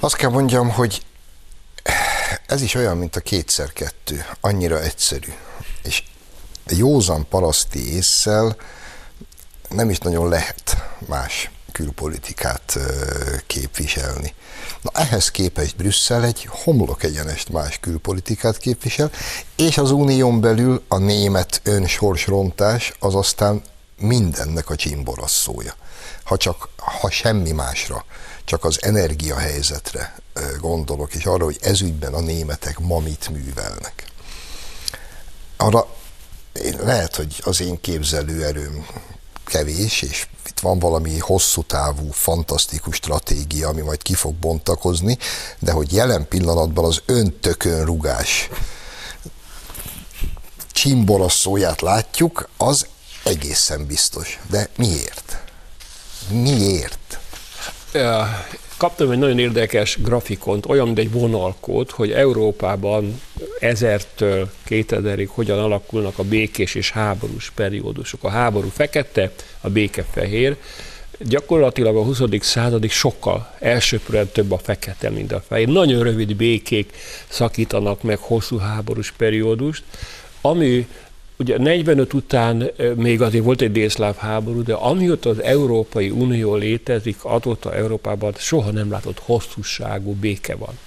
Azt 0.06 0.16
kell 0.16 0.30
mondjam, 0.30 0.70
hogy 0.70 1.02
ez 2.48 2.62
is 2.62 2.76
olyan, 2.76 2.98
mint 2.98 3.16
a 3.16 3.20
kétszer 3.20 3.74
kettő, 3.74 4.26
annyira 4.42 4.82
egyszerű. 4.82 5.34
És 5.84 6.04
józan 6.68 7.28
paraszti 7.30 7.94
észsel 7.94 8.56
nem 9.70 9.90
is 9.90 9.98
nagyon 9.98 10.30
lehet 10.30 10.78
más 11.08 11.52
külpolitikát 11.72 12.78
képviselni. 13.48 14.34
Na 14.82 14.92
ehhez 14.94 15.32
képest 15.32 15.76
Brüsszel 15.76 16.24
egy 16.24 16.48
homlok 16.50 17.04
egyenest 17.04 17.50
más 17.50 17.80
külpolitikát 17.80 18.58
képvisel, 18.58 19.12
és 19.56 19.78
az 19.78 19.92
unión 19.92 20.42
belül 20.42 20.84
a 20.88 20.98
német 20.98 21.62
önsorsrontás 21.64 22.94
az 23.00 23.16
aztán 23.16 23.62
mindennek 24.00 24.70
a 24.70 24.76
csimborasszója. 24.76 25.74
Ha 26.24 26.38
csak, 26.38 26.70
ha 26.78 27.10
semmi 27.10 27.52
másra, 27.52 28.06
csak 28.46 28.64
az 28.64 28.84
energiahelyzetre 28.84 30.16
gondolok, 30.60 31.14
és 31.14 31.26
arra, 31.26 31.44
hogy 31.44 31.58
ezügyben 31.62 32.14
a 32.14 32.20
németek 32.20 32.80
ma 32.80 33.00
mit 33.00 33.30
művelnek. 33.30 34.04
Arra 35.58 35.88
én, 36.54 36.80
lehet, 36.84 37.16
hogy 37.16 37.42
az 37.44 37.62
én 37.62 37.82
képzelőerőm 37.82 38.88
kevés, 39.46 40.02
és 40.02 40.28
itt 40.48 40.60
van 40.60 40.80
valami 40.80 41.20
hosszú 41.20 41.64
távú, 41.64 42.12
fantasztikus 42.12 42.96
stratégia, 42.96 43.68
ami 43.68 43.82
majd 43.82 44.02
ki 44.02 44.14
fog 44.14 44.34
bontakozni, 44.34 45.18
de 45.60 45.72
hogy 45.72 45.94
jelen 45.94 46.28
pillanatban 46.28 46.86
az 46.86 47.02
öntökön 47.06 47.86
rugás 47.86 48.50
csimbolasszóját 50.72 51.82
látjuk, 51.82 52.50
az 52.58 52.88
egészen 53.24 53.86
biztos. 53.86 54.40
De 54.50 54.70
miért? 54.78 55.38
Miért? 56.30 57.20
Kaptam 58.78 59.12
egy 59.12 59.18
nagyon 59.18 59.40
érdekes 59.40 59.98
grafikont, 60.02 60.66
olyan, 60.66 60.86
mint 60.86 61.00
egy 61.00 61.12
vonalkód, 61.12 61.92
hogy 61.92 62.12
Európában 62.12 63.22
ezertől 63.60 64.52
2000-ig 64.70 65.28
hogyan 65.30 65.60
alakulnak 65.60 66.20
a 66.20 66.24
békés 66.24 66.76
és 66.76 66.92
háborús 66.92 67.52
periódusok. 67.56 68.24
A 68.24 68.30
háború 68.30 68.70
fekete, 68.70 69.32
a 69.62 69.70
béke 69.70 70.06
fehér. 70.12 70.56
Gyakorlatilag 71.20 71.96
a 71.96 72.04
20. 72.04 72.22
századig 72.40 72.92
sokkal 72.92 73.54
elsőprően 73.60 74.28
több 74.28 74.52
a 74.52 74.58
fekete, 74.58 75.10
mint 75.10 75.32
a 75.32 75.44
fehér. 75.48 75.68
Nagyon 75.68 76.04
rövid 76.04 76.36
békék 76.36 76.94
szakítanak 77.28 78.02
meg 78.02 78.18
hosszú 78.18 78.58
háborús 78.58 79.12
periódust, 79.18 79.84
ami 80.42 80.88
Ugye 81.38 81.58
45 81.58 82.14
után 82.14 82.72
még 82.96 83.22
azért 83.22 83.44
volt 83.44 83.62
egy 83.62 83.72
délszláv 83.72 84.16
háború, 84.16 84.64
de 84.64 84.74
amióta 84.74 85.30
az 85.30 85.42
Európai 85.42 86.10
Unió 86.10 86.56
létezik, 86.56 87.18
azóta 87.22 87.76
Európában 87.76 88.34
soha 88.38 88.72
nem 88.72 88.92
látott 88.92 89.20
hosszúságú 89.20 90.14
béke 90.14 90.56
van. 90.56 90.78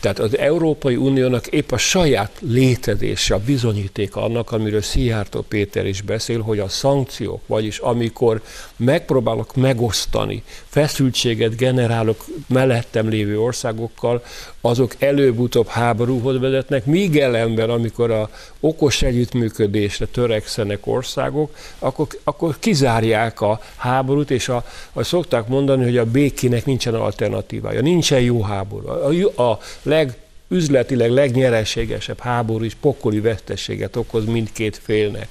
Tehát 0.00 0.18
az 0.18 0.38
Európai 0.38 0.96
Uniónak 0.96 1.46
épp 1.46 1.72
a 1.72 1.76
saját 1.76 2.32
létezése 2.40 3.34
a 3.34 3.38
bizonyíték 3.38 4.16
annak, 4.16 4.52
amiről 4.52 4.82
Szijjártó 4.82 5.40
Péter 5.40 5.86
is 5.86 6.00
beszél, 6.00 6.40
hogy 6.40 6.58
a 6.58 6.68
szankciók, 6.68 7.40
vagyis 7.46 7.78
amikor 7.78 8.42
megpróbálok 8.76 9.54
megosztani, 9.54 10.42
feszültséget 10.68 11.56
generálok 11.56 12.24
mellettem 12.48 13.08
lévő 13.08 13.40
országokkal, 13.40 14.24
azok 14.66 14.94
előbb-utóbb 14.98 15.66
háborúhoz 15.66 16.40
vezetnek, 16.40 16.84
míg 16.84 17.18
ellenben, 17.18 17.70
amikor 17.70 18.10
a 18.10 18.30
okos 18.60 19.02
együttműködésre 19.02 20.06
törekszenek 20.06 20.86
országok, 20.86 21.56
akkor, 21.78 22.06
akkor 22.24 22.56
kizárják 22.58 23.40
a 23.40 23.60
háborút, 23.76 24.30
és 24.30 24.48
a, 24.48 24.64
a 24.92 25.02
szokták 25.02 25.48
mondani, 25.48 25.84
hogy 25.84 25.96
a 25.96 26.04
békének 26.04 26.66
nincsen 26.66 26.94
alternatívája, 26.94 27.80
nincsen 27.80 28.20
jó 28.20 28.42
háború. 28.42 28.88
A, 28.88 29.42
a 29.42 29.58
leg 29.82 30.16
üzletileg 30.48 31.10
legnyereségesebb 31.10 32.20
háború 32.20 32.64
is 32.64 32.74
pokoli 32.74 33.20
veszteséget 33.20 33.96
okoz 33.96 34.24
mindkét 34.24 34.80
félnek. 34.82 35.28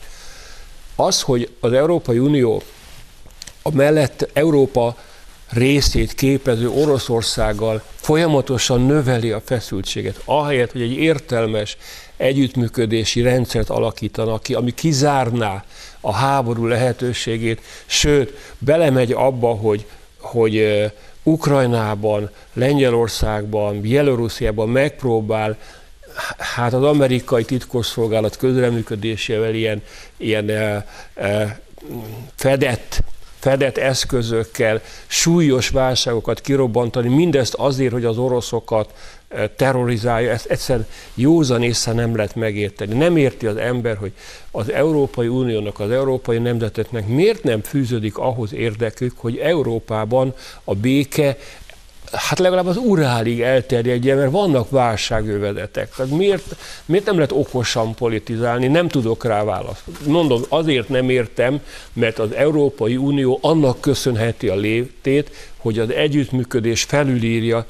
Az, 0.96 1.22
hogy 1.22 1.50
az 1.60 1.74
Európai 1.74 2.20
Unió 2.20 2.62
a 3.62 3.76
mellett 3.76 4.30
Európa 4.34 4.98
részét 5.50 6.14
képező 6.14 6.70
Oroszországgal 6.70 7.84
folyamatosan 7.96 8.82
növeli 8.82 9.32
a 9.32 9.42
feszültséget, 9.46 10.22
ahelyett, 10.26 10.72
hogy 10.72 10.82
egy 10.82 10.92
értelmes 10.92 11.78
együttműködési 12.18 13.22
rendszert 13.22 13.70
alakítanak 13.70 14.44
ki, 14.44 14.54
ami 14.54 14.74
kizárná 14.74 15.64
a 16.00 16.14
háború 16.14 16.66
lehetőségét, 16.66 17.62
sőt, 17.86 18.38
belemegy 18.58 19.12
abba, 19.12 19.48
hogy, 19.48 19.86
hogy 20.20 20.86
Ukrajnában, 21.24 22.30
Lengyelországban, 22.54 23.82
Bielorussziában 23.82 24.70
megpróbál 24.70 25.58
hát 26.38 26.74
az 26.74 26.84
amerikai 26.84 27.44
titkosszolgálat 27.44 28.38
közreműködésével 28.38 29.54
ilyen, 29.54 29.82
ilyen 30.18 30.50
e, 30.50 30.86
e, 31.16 31.60
fedett 32.36 33.04
fedett 33.46 33.78
eszközökkel 33.78 34.82
súlyos 35.08 35.70
válságokat 35.70 36.42
kirobbantani, 36.42 37.08
mindezt 37.08 37.54
azért, 37.54 37.92
hogy 37.92 38.06
az 38.06 38.18
oroszokat 38.18 38.94
eh, 39.28 39.50
terrorizálja, 39.56 40.32
ezt 40.32 40.46
egyszer 40.46 40.86
józan 41.14 41.64
észre 41.64 41.92
nem 41.92 42.16
lehet 42.16 42.36
megérteni. 42.36 42.94
Nem 42.94 43.18
érti 43.18 43.46
az 43.46 43.58
ember, 43.58 43.98
hogy 43.98 44.12
az 44.52 44.72
Európai 44.72 45.28
Uniónak, 45.28 45.80
az 45.80 45.92
európai 45.92 46.38
nemzeteknek 46.38 47.08
miért 47.08 47.44
nem 47.44 47.62
fűződik 47.62 48.18
ahhoz 48.18 48.54
érdekük, 48.54 49.14
hogy 49.18 49.38
Európában 49.38 50.34
a 50.64 50.76
béke 50.76 51.38
hát 52.12 52.40
legalább 52.40 52.66
az 52.66 52.78
urálig 52.78 53.42
elterjedjen, 53.42 54.18
mert 54.18 54.32
vannak 54.32 54.70
válságövezetek. 54.70 55.96
Tehát 55.96 56.12
miért, 56.12 56.56
miért 56.86 57.06
nem 57.06 57.16
lehet 57.16 57.32
okosan 57.32 57.94
politizálni? 57.94 58.68
Nem 58.68 58.88
tudok 58.88 59.26
rá 59.26 59.44
választ. 59.44 59.82
Mondom, 60.06 60.42
azért 60.50 60.90
nem 60.90 61.10
értem, 61.10 61.62
mert 61.94 62.20
az 62.20 62.32
Európai 62.32 62.98
Unió 62.98 63.40
annak 63.42 63.82
köszönheti 63.82 64.48
a 64.48 64.56
létét, 64.56 65.32
hogy 65.58 65.80
az 65.80 65.90
együttműködés 65.90 66.84
felülírja 66.84 67.66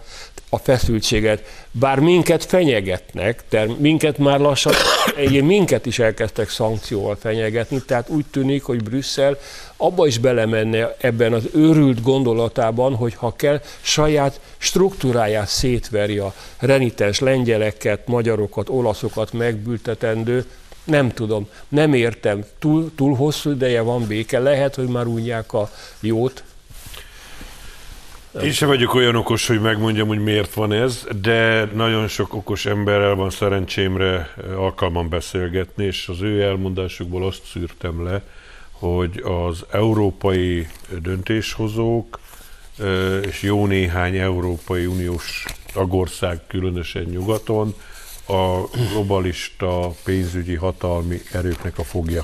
a 0.49 0.57
feszültséget. 0.57 1.43
Bár 1.71 1.99
minket 1.99 2.45
fenyegetnek, 2.45 3.43
tehát 3.49 3.79
minket 3.79 4.17
már 4.17 4.39
lassan, 4.39 4.73
egyébként 5.15 5.47
minket 5.47 5.85
is 5.85 5.99
elkezdtek 5.99 6.49
szankcióval 6.49 7.17
fenyegetni, 7.19 7.81
tehát 7.81 8.09
úgy 8.09 8.25
tűnik, 8.31 8.63
hogy 8.63 8.83
Brüsszel 8.83 9.37
abba 9.77 10.07
is 10.07 10.17
belemenne 10.17 10.95
ebben 10.97 11.33
az 11.33 11.49
őrült 11.53 12.01
gondolatában, 12.01 12.95
hogy 12.95 13.15
ha 13.15 13.35
kell, 13.35 13.61
saját 13.81 14.39
struktúráját 14.57 15.47
szétveri 15.47 16.17
a 16.17 16.33
renitens 16.59 17.19
lengyeleket, 17.19 18.07
magyarokat, 18.07 18.69
olaszokat 18.69 19.33
megbültetendő, 19.33 20.45
nem 20.83 21.13
tudom, 21.13 21.47
nem 21.67 21.93
értem, 21.93 22.45
túl, 22.59 22.91
túl 22.95 23.15
hosszú 23.15 23.51
ideje 23.51 23.81
van 23.81 24.07
béke, 24.07 24.39
lehet, 24.39 24.75
hogy 24.75 24.87
már 24.87 25.05
unják 25.05 25.53
a 25.53 25.69
jót, 25.99 26.43
én 28.43 28.51
sem 28.51 28.67
vagyok 28.67 28.93
olyan 28.93 29.15
okos, 29.15 29.47
hogy 29.47 29.61
megmondjam, 29.61 30.07
hogy 30.07 30.23
miért 30.23 30.53
van 30.53 30.73
ez, 30.73 31.07
de 31.21 31.69
nagyon 31.73 32.07
sok 32.07 32.33
okos 32.33 32.65
emberrel 32.65 33.15
van 33.15 33.29
szerencsémre 33.29 34.33
alkalman 34.55 35.09
beszélgetni, 35.09 35.85
és 35.85 36.07
az 36.07 36.21
ő 36.21 36.41
elmondásukból 36.41 37.25
azt 37.25 37.41
szűrtem 37.45 38.03
le, 38.03 38.21
hogy 38.79 39.23
az 39.23 39.65
európai 39.71 40.67
döntéshozók 41.01 42.19
és 43.21 43.41
jó 43.41 43.65
néhány 43.65 44.17
Európai 44.17 44.85
Uniós 44.85 45.45
tagország, 45.73 46.41
különösen 46.47 47.03
nyugaton, 47.03 47.73
a 48.27 48.61
globalista 48.91 49.91
pénzügyi 50.03 50.55
hatalmi 50.55 51.21
erőknek 51.31 51.77
a 51.77 51.83
fogja. 51.83 52.21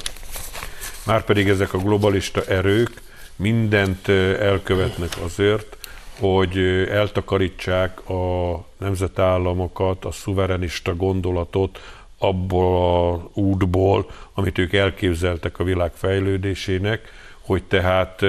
Márpedig 1.06 1.49
ezek 1.49 1.73
a 1.73 1.78
globalista 1.78 2.45
erők 2.45 3.02
mindent 3.36 4.08
elkövetnek 4.39 5.10
azért, 5.23 5.78
hogy 6.19 6.58
eltakarítsák 6.89 8.10
a 8.10 8.65
nemzetállamokat, 8.78 10.06
a 10.06 10.12
szuverenista 10.12 10.95
gondolatot 10.95 11.80
abból 12.21 12.75
a 12.75 13.29
útból, 13.39 14.10
amit 14.34 14.57
ők 14.57 14.73
elképzeltek 14.73 15.60
a 15.60 15.63
világ 15.63 15.91
fejlődésének, 15.93 17.12
hogy 17.41 17.63
tehát 17.63 18.21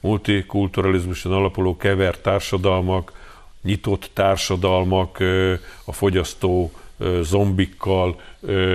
multikulturalizmuson 0.00 1.32
alapuló 1.32 1.76
kevert 1.76 2.22
társadalmak, 2.22 3.12
nyitott 3.62 4.10
társadalmak 4.12 5.18
a 5.84 5.92
fogyasztó 5.92 6.72
zombikkal 7.20 8.20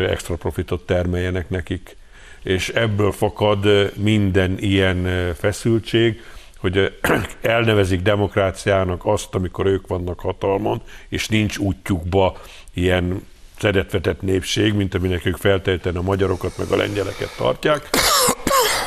extra 0.07 0.35
profitot 0.35 0.85
termeljenek 0.85 1.49
nekik. 1.49 1.97
És 2.43 2.69
ebből 2.69 3.11
fakad 3.11 3.91
minden 3.95 4.57
ilyen 4.59 5.33
feszültség, 5.33 6.21
hogy 6.57 6.97
elnevezik 7.41 8.01
demokráciának 8.01 9.05
azt, 9.05 9.35
amikor 9.35 9.65
ők 9.65 9.87
vannak 9.87 10.19
hatalmon, 10.19 10.81
és 11.09 11.27
nincs 11.27 11.57
útjukba 11.57 12.37
ilyen 12.73 13.21
szedetvetett 13.65 14.21
népség, 14.21 14.73
mint 14.73 14.93
aminek 14.93 15.25
ők 15.25 15.37
feltétlenül 15.37 15.99
a 15.99 16.03
magyarokat 16.03 16.57
meg 16.57 16.67
a 16.71 16.75
lengyeleket 16.75 17.35
tartják, 17.37 17.89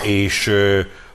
és 0.02 0.52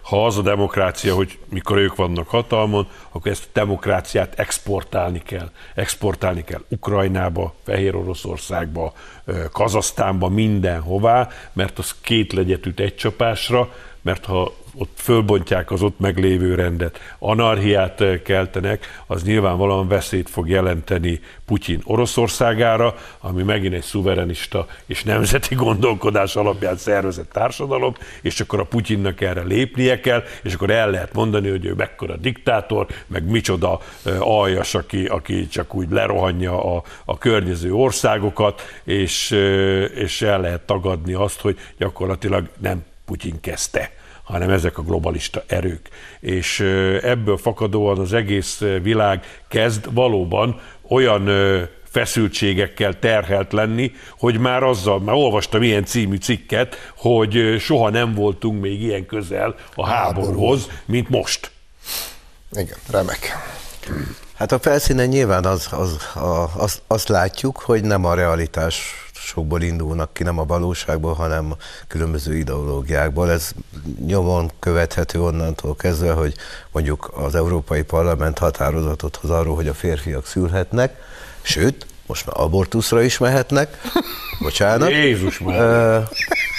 ha 0.01 0.25
az 0.25 0.37
a 0.37 0.41
demokrácia, 0.41 1.15
hogy 1.15 1.39
mikor 1.49 1.77
ők 1.77 1.95
vannak 1.95 2.27
hatalmon, 2.27 2.87
akkor 3.11 3.31
ezt 3.31 3.43
a 3.43 3.49
demokráciát 3.53 4.39
exportálni 4.39 5.21
kell. 5.25 5.49
Exportálni 5.75 6.43
kell 6.43 6.61
Ukrajnába, 6.69 7.55
Fehér 7.65 7.95
Oroszországba, 7.95 8.93
Kazasztánba, 9.51 10.29
mindenhová, 10.29 11.29
mert 11.53 11.79
az 11.79 11.95
két 12.01 12.33
legyet 12.33 12.65
üt 12.65 12.79
egy 12.79 12.95
csapásra, 12.95 13.73
mert 14.03 14.25
ha 14.25 14.53
ott 14.75 14.91
fölbontják 14.95 15.71
az 15.71 15.81
ott 15.81 15.99
meglévő 15.99 16.55
rendet, 16.55 16.99
anarhiát 17.19 18.01
eh, 18.01 18.19
keltenek, 18.23 19.03
az 19.07 19.23
nyilvánvalóan 19.23 19.87
veszélyt 19.87 20.29
fog 20.29 20.49
jelenteni 20.49 21.19
Putyin 21.45 21.81
Oroszországára, 21.83 22.95
ami 23.19 23.43
megint 23.43 23.73
egy 23.73 23.83
szuverenista 23.83 24.67
és 24.85 25.03
nemzeti 25.03 25.55
gondolkodás 25.65 26.35
alapján 26.35 26.77
szervezett 26.77 27.31
társadalom, 27.31 27.93
és 28.21 28.39
akkor 28.39 28.59
a 28.59 28.65
Putyinnak 28.65 29.21
erre 29.21 29.41
lépnie 29.41 29.99
kell, 29.99 30.23
és 30.43 30.53
akkor 30.53 30.69
el 30.69 30.89
lehet 30.89 31.13
mondani, 31.13 31.49
hogy 31.49 31.65
ő 31.65 31.73
mekkora 31.73 32.15
diktátor, 32.17 32.87
meg 33.07 33.29
micsoda 33.29 33.79
eh, 34.05 34.27
aljas, 34.27 34.75
aki, 34.75 35.05
aki 35.05 35.47
csak 35.47 35.75
úgy 35.75 35.89
lerohanja 35.89 36.75
a, 36.75 36.83
a 37.05 37.17
környező 37.17 37.73
országokat, 37.73 38.61
és, 38.83 39.31
eh, 39.31 39.97
és 39.97 40.21
el 40.21 40.41
lehet 40.41 40.61
tagadni 40.61 41.13
azt, 41.13 41.41
hogy 41.41 41.57
gyakorlatilag 41.77 42.49
nem 42.59 42.83
Putyin 43.13 43.39
kezdte 43.39 43.91
hanem 44.23 44.49
ezek 44.49 44.77
a 44.77 44.81
globalista 44.81 45.43
erők. 45.47 45.89
És 46.19 46.59
ebből 47.01 47.37
fakadóan 47.37 47.99
az 47.99 48.13
egész 48.13 48.59
világ 48.81 49.41
kezd 49.47 49.93
valóban 49.93 50.61
olyan 50.87 51.29
feszültségekkel 51.83 52.99
terhelt 52.99 53.53
lenni, 53.53 53.91
hogy 54.17 54.37
már 54.39 54.63
azzal, 54.63 54.99
már 54.99 55.15
olvastam 55.15 55.61
ilyen 55.61 55.85
című 55.85 56.15
cikket, 56.15 56.75
hogy 56.97 57.55
soha 57.59 57.89
nem 57.89 58.13
voltunk 58.13 58.61
még 58.61 58.81
ilyen 58.81 59.05
közel 59.05 59.55
a 59.75 59.87
háborúhoz, 59.87 60.69
mint 60.85 61.09
most. 61.09 61.51
Igen, 62.51 62.77
remek. 62.91 63.37
Hát 64.33 64.51
a 64.51 64.59
felszínen 64.59 65.07
nyilván 65.07 65.45
az, 65.45 65.67
az, 65.71 65.97
a, 66.15 66.49
az, 66.57 66.81
azt 66.87 67.07
látjuk, 67.07 67.57
hogy 67.57 67.83
nem 67.83 68.05
a 68.05 68.13
realitás 68.13 69.02
sokból 69.25 69.61
indulnak 69.61 70.13
ki, 70.13 70.23
nem 70.23 70.39
a 70.39 70.45
valóságból, 70.45 71.13
hanem 71.13 71.53
különböző 71.87 72.35
ideológiákból. 72.35 73.31
Ez 73.31 73.51
nyomon 74.05 74.51
követhető 74.59 75.21
onnantól 75.21 75.75
kezdve, 75.75 76.11
hogy 76.11 76.35
mondjuk 76.71 77.11
az 77.15 77.35
Európai 77.35 77.83
Parlament 77.83 78.37
határozatot 78.37 79.15
hoz 79.15 79.29
arról, 79.29 79.55
hogy 79.55 79.67
a 79.67 79.73
férfiak 79.73 80.25
szülhetnek, 80.25 81.01
sőt, 81.41 81.85
most 82.05 82.25
már 82.25 82.35
abortuszra 82.39 83.01
is 83.01 83.17
mehetnek, 83.17 83.81
bocsánat. 84.39 84.89
Jézus 84.89 85.39
már. 85.39 86.03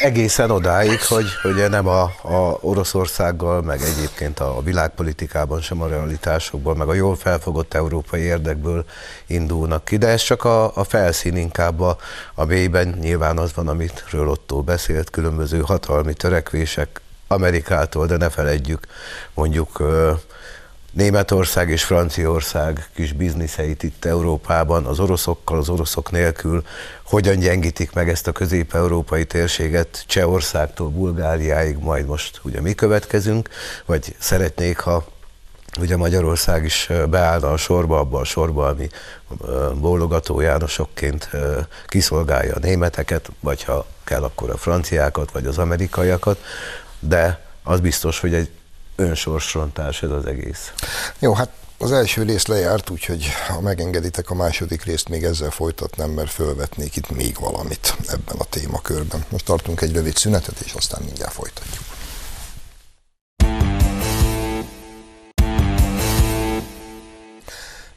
egészen 0.00 0.50
odáig, 0.50 1.00
hogy, 1.02 1.26
hogy 1.42 1.70
nem 1.70 1.88
a, 1.88 2.02
a 2.22 2.58
Oroszországgal, 2.60 3.62
meg 3.62 3.80
egyébként 3.80 4.40
a 4.40 4.62
világpolitikában 4.62 5.60
sem 5.60 5.82
a 5.82 5.88
realitásokból, 5.88 6.74
meg 6.74 6.88
a 6.88 6.94
jól 6.94 7.16
felfogott 7.16 7.74
európai 7.74 8.20
érdekből 8.20 8.84
indulnak 9.26 9.84
ki, 9.84 9.96
de 9.96 10.06
ez 10.06 10.22
csak 10.22 10.44
a, 10.44 10.76
a 10.76 10.84
felszín 10.84 11.36
inkább 11.36 11.80
a, 11.80 11.96
a 12.34 12.44
mélyben 12.44 12.96
nyilván 13.00 13.38
az 13.38 13.54
van, 13.54 13.68
amitről 13.68 14.28
Otto 14.28 14.62
beszélt, 14.62 15.10
különböző 15.10 15.60
hatalmi 15.60 16.14
törekvések 16.14 17.00
Amerikától, 17.28 18.06
de 18.06 18.16
ne 18.16 18.30
feledjük 18.30 18.86
mondjuk 19.34 19.82
Németország 20.94 21.70
és 21.70 21.84
Franciaország 21.84 22.88
kis 22.94 23.12
bizniszeit 23.12 23.82
itt 23.82 24.04
Európában, 24.04 24.84
az 24.84 25.00
oroszokkal, 25.00 25.58
az 25.58 25.68
oroszok 25.68 26.10
nélkül, 26.10 26.64
hogyan 27.02 27.38
gyengítik 27.38 27.92
meg 27.92 28.08
ezt 28.08 28.26
a 28.26 28.32
közép-európai 28.32 29.24
térséget 29.24 30.04
Csehországtól 30.06 30.88
Bulgáriáig, 30.88 31.76
majd 31.78 32.06
most 32.06 32.40
ugye 32.42 32.60
mi 32.60 32.74
következünk, 32.74 33.48
vagy 33.84 34.16
szeretnék, 34.18 34.78
ha 34.78 35.04
ugye 35.80 35.96
Magyarország 35.96 36.64
is 36.64 36.90
beállna 37.10 37.52
a 37.52 37.56
sorba, 37.56 37.98
abba 37.98 38.18
a 38.18 38.24
sorba, 38.24 38.66
ami 38.66 38.88
bólogató 39.74 40.40
Jánosokként 40.40 41.30
kiszolgálja 41.86 42.54
a 42.54 42.58
németeket, 42.58 43.30
vagy 43.40 43.62
ha 43.62 43.86
kell, 44.04 44.22
akkor 44.22 44.50
a 44.50 44.56
franciákat, 44.56 45.30
vagy 45.30 45.46
az 45.46 45.58
amerikaiakat, 45.58 46.38
de 46.98 47.40
az 47.62 47.80
biztos, 47.80 48.20
hogy 48.20 48.34
egy 48.34 48.50
önsorsrontás 48.96 50.02
ez 50.02 50.10
az 50.10 50.26
egész. 50.26 50.72
Jó, 51.18 51.34
hát 51.34 51.50
az 51.78 51.92
első 51.92 52.22
rész 52.22 52.46
lejárt, 52.46 52.90
úgyhogy 52.90 53.26
ha 53.48 53.60
megengeditek 53.60 54.30
a 54.30 54.34
második 54.34 54.84
részt, 54.84 55.08
még 55.08 55.24
ezzel 55.24 55.50
folytatnám, 55.50 56.10
mert 56.10 56.30
fölvetnék 56.30 56.96
itt 56.96 57.10
még 57.10 57.36
valamit 57.40 57.96
ebben 58.08 58.36
a 58.38 58.44
témakörben. 58.44 59.24
Most 59.28 59.44
tartunk 59.44 59.80
egy 59.80 59.92
rövid 59.92 60.16
szünetet, 60.16 60.60
és 60.60 60.72
aztán 60.72 61.02
mindjárt 61.02 61.32
folytatjuk. 61.32 61.84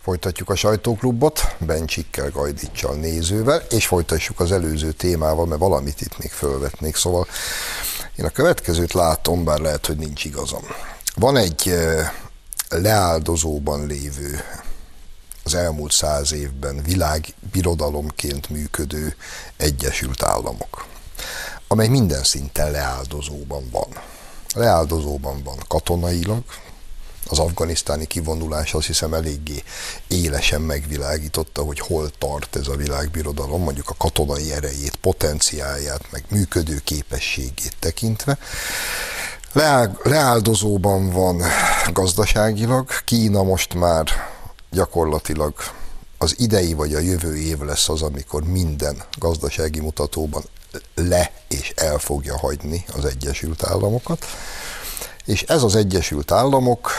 Folytatjuk 0.02 0.50
a 0.50 0.56
sajtóklubot, 0.56 1.56
Bencsikkel, 1.58 2.30
Gajdicsal, 2.30 2.96
nézővel, 2.96 3.62
és 3.70 3.88
folytatjuk 3.88 4.40
az 4.40 4.52
előző 4.52 4.92
témával, 4.92 5.46
mert 5.46 5.60
valamit 5.60 6.02
itt 6.02 6.18
még 6.18 6.32
fölvetnék. 6.32 6.96
Szóval 6.96 7.28
én 8.18 8.26
a 8.26 8.30
következőt 8.30 8.94
látom, 8.94 9.44
bár 9.44 9.60
lehet, 9.60 9.86
hogy 9.86 9.98
nincs 9.98 10.26
igazam. 10.26 10.64
Van 11.16 11.38
egy 11.38 11.74
leáldozóban 12.70 13.86
lévő, 13.86 14.40
az 15.44 15.54
elmúlt 15.54 15.92
száz 15.92 16.32
évben 16.32 16.82
világbirodalomként 16.84 18.50
működő 18.50 19.16
Egyesült 19.58 20.24
Államok, 20.24 20.86
amely 21.68 21.88
minden 21.88 22.24
szinten 22.24 22.72
leáldozóban 22.72 23.70
van. 23.72 23.88
Leáldozóban 24.56 25.44
van 25.44 25.58
katonailag, 25.68 26.44
az 27.30 27.40
afganisztáni 27.40 28.06
kivonulás 28.06 28.74
azt 28.74 28.88
hiszem 28.88 29.14
eléggé 29.14 29.64
élesen 30.08 30.62
megvilágította, 30.62 31.62
hogy 31.62 31.80
hol 31.80 32.10
tart 32.18 32.56
ez 32.56 32.68
a 32.68 32.76
világbirodalom, 32.76 33.62
mondjuk 33.62 33.90
a 33.90 33.96
katonai 33.98 34.52
erejét, 34.52 34.96
potenciáját, 34.96 36.12
meg 36.12 36.26
működő 36.30 36.82
képességét 36.84 37.76
tekintve. 37.80 38.38
Leáldozóban 40.04 41.10
van 41.10 41.44
gazdaságilag, 41.94 42.90
Kína 43.06 43.44
most 43.44 43.74
már 43.74 44.08
gyakorlatilag 44.72 45.54
az 46.18 46.36
idei 46.38 46.74
vagy 46.74 46.94
a 46.94 47.00
jövő 47.00 47.38
év 47.38 47.60
lesz 47.60 47.90
az, 47.90 48.02
amikor 48.02 48.44
minden 48.44 49.04
gazdasági 49.18 49.80
mutatóban 49.80 50.44
le 50.96 51.32
és 51.48 51.74
el 51.76 51.98
fogja 51.98 52.38
hagyni 52.38 52.86
az 52.94 53.06
Egyesült 53.06 53.64
Államokat. 53.64 54.26
És 55.28 55.42
ez 55.42 55.64
az 55.64 55.76
Egyesült 55.76 56.32
Államok 56.32 56.92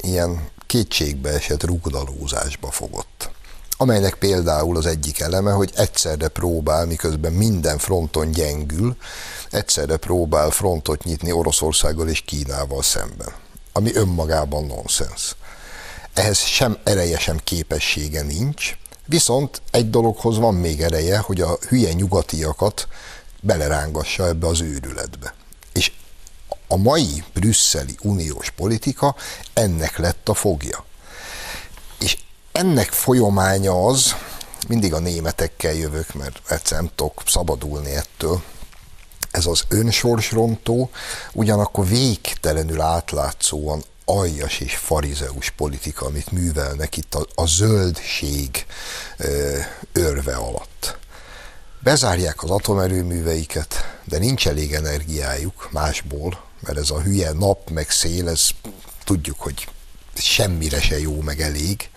ilyen 0.00 0.48
kétségbe 0.66 1.30
esett 1.30 1.64
rugdalózásba 1.64 2.70
fogott 2.70 3.30
amelynek 3.80 4.14
például 4.14 4.76
az 4.76 4.86
egyik 4.86 5.20
eleme, 5.20 5.52
hogy 5.52 5.72
egyszerre 5.74 6.28
próbál, 6.28 6.86
miközben 6.86 7.32
minden 7.32 7.78
fronton 7.78 8.30
gyengül, 8.30 8.96
egyszerre 9.50 9.96
próbál 9.96 10.50
frontot 10.50 11.04
nyitni 11.04 11.32
Oroszországgal 11.32 12.08
és 12.08 12.20
Kínával 12.20 12.82
szemben, 12.82 13.32
ami 13.72 13.94
önmagában 13.94 14.64
nonsens. 14.66 15.36
Ehhez 16.14 16.38
sem 16.38 16.78
ereje, 16.84 17.18
sem 17.18 17.38
képessége 17.44 18.22
nincs, 18.22 18.76
viszont 19.06 19.62
egy 19.70 19.90
dologhoz 19.90 20.38
van 20.38 20.54
még 20.54 20.80
ereje, 20.82 21.18
hogy 21.18 21.40
a 21.40 21.58
hülye 21.68 21.92
nyugatiakat 21.92 22.88
belerángassa 23.40 24.26
ebbe 24.26 24.46
az 24.46 24.60
őrületbe. 24.60 25.34
A 26.68 26.76
mai 26.76 27.24
brüsszeli 27.34 27.96
uniós 28.02 28.50
politika 28.50 29.16
ennek 29.52 29.96
lett 29.96 30.28
a 30.28 30.34
fogja. 30.34 30.84
És 31.98 32.18
ennek 32.52 32.90
folyamánya 32.90 33.86
az, 33.86 34.14
mindig 34.68 34.94
a 34.94 34.98
németekkel 34.98 35.72
jövök, 35.72 36.14
mert 36.14 36.40
egyszer 36.50 36.78
nem 36.78 36.90
tudok 36.94 37.22
szabadulni 37.26 37.90
ettől, 37.90 38.42
ez 39.30 39.46
az 39.46 39.64
önsorsrontó, 39.68 40.90
ugyanakkor 41.32 41.86
végtelenül 41.86 42.80
átlátszóan 42.80 43.82
aljas 44.04 44.60
és 44.60 44.76
farizeus 44.76 45.50
politika, 45.50 46.06
amit 46.06 46.32
művelnek 46.32 46.96
itt 46.96 47.14
a, 47.14 47.26
a 47.34 47.46
zöldség 47.46 48.66
ö, 49.16 49.58
örve 49.92 50.34
alatt. 50.36 50.98
Bezárják 51.80 52.42
az 52.42 52.50
atomerőműveiket, 52.50 53.98
de 54.04 54.18
nincs 54.18 54.48
elég 54.48 54.72
energiájuk 54.72 55.68
másból, 55.72 56.47
mert 56.60 56.78
ez 56.78 56.90
a 56.90 57.00
hülye 57.00 57.32
nap 57.32 57.70
meg 57.70 57.90
szél, 57.90 58.28
ez 58.28 58.48
tudjuk, 59.04 59.40
hogy 59.40 59.68
semmire 60.14 60.80
se 60.80 61.00
jó, 61.00 61.20
meg 61.20 61.40
elég. 61.40 61.90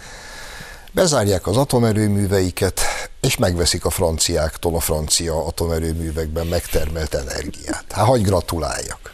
Bezárják 0.92 1.48
az 1.48 1.58
atomerőműveiket, 1.58 2.82
és 3.22 3.38
megveszik 3.38 3.86
a 3.86 3.90
franciáktól 3.90 4.76
a 4.76 4.80
francia 4.80 5.46
atomerőművekben 5.46 6.48
megtermelt 6.48 7.14
energiát. 7.14 7.86
Hát 7.90 8.06
hagyj 8.06 8.24
gratuláljak. 8.24 9.14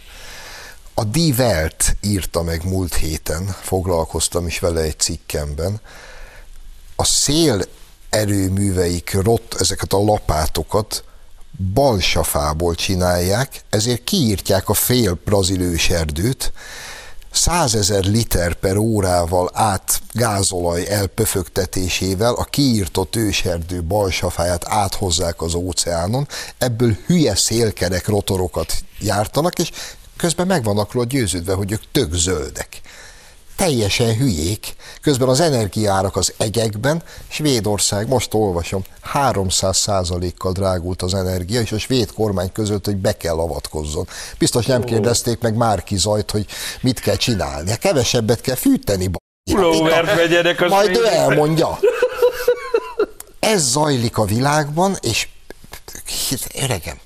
A 0.93 1.03
Die 1.03 1.33
Welt 1.37 1.95
írta 2.01 2.43
meg 2.43 2.65
múlt 2.65 2.95
héten, 2.95 3.55
foglalkoztam 3.61 4.47
is 4.47 4.59
vele 4.59 4.81
egy 4.81 4.99
cikkemben, 4.99 5.81
a 6.95 7.03
szél 7.03 7.61
erőműveik 8.09 9.13
rott 9.13 9.55
ezeket 9.59 9.93
a 9.93 10.03
lapátokat 10.03 11.03
balsafából 11.73 12.75
csinálják, 12.75 13.61
ezért 13.69 14.03
kiírtják 14.03 14.69
a 14.69 14.73
fél 14.73 15.19
brazil 15.25 15.61
őserdőt, 15.61 16.51
százezer 17.31 18.03
liter 18.03 18.53
per 18.53 18.77
órával 18.77 19.49
át 19.53 20.01
gázolaj 20.11 20.87
elpöfögtetésével 20.87 22.33
a 22.33 22.43
kiírtott 22.43 23.15
őserdő 23.15 23.83
balsafáját 23.83 24.65
áthozzák 24.67 25.41
az 25.41 25.53
óceánon, 25.53 26.27
ebből 26.57 26.97
hülye 27.05 27.35
szélkerek 27.35 28.07
rotorokat 28.07 28.73
gyártanak, 28.99 29.59
és 29.59 29.71
közben 30.17 30.47
meg 30.47 30.63
vannak 30.63 30.91
róla 30.91 31.05
győződve, 31.05 31.53
hogy 31.53 31.71
ők 31.71 31.91
tök 31.91 32.13
zöldek 32.13 32.81
teljesen 33.57 34.15
hülyék, 34.15 34.75
közben 35.01 35.27
az 35.27 35.39
energiárak 35.39 36.15
az 36.15 36.33
egekben, 36.37 37.03
Svédország, 37.27 38.07
most 38.07 38.33
olvasom, 38.33 38.83
300 39.01 39.87
kal 40.37 40.51
drágult 40.51 41.01
az 41.01 41.13
energia, 41.13 41.61
és 41.61 41.71
a 41.71 41.77
svéd 41.77 42.13
kormány 42.13 42.51
között, 42.51 42.85
hogy 42.85 42.95
be 42.95 43.17
kell 43.17 43.37
avatkozzon. 43.37 44.07
Biztos 44.37 44.65
nem 44.65 44.83
kérdezték 44.83 45.39
meg 45.39 45.55
Márki 45.55 45.97
Zajt, 45.97 46.31
hogy 46.31 46.45
mit 46.81 46.99
kell 46.99 47.15
csinálni. 47.15 47.69
Hát 47.69 47.79
kevesebbet 47.79 48.41
kell 48.41 48.55
fűteni. 48.55 49.09
Pulóvert 49.51 50.15
vegyenek 50.15 50.61
az 50.61 50.69
Majd 50.71 50.97
ő 50.97 51.05
elmondja. 51.05 51.79
Ez 53.39 53.69
zajlik 53.69 54.17
a 54.17 54.25
világban, 54.25 54.97
és 55.01 55.27
öregem, 56.61 56.97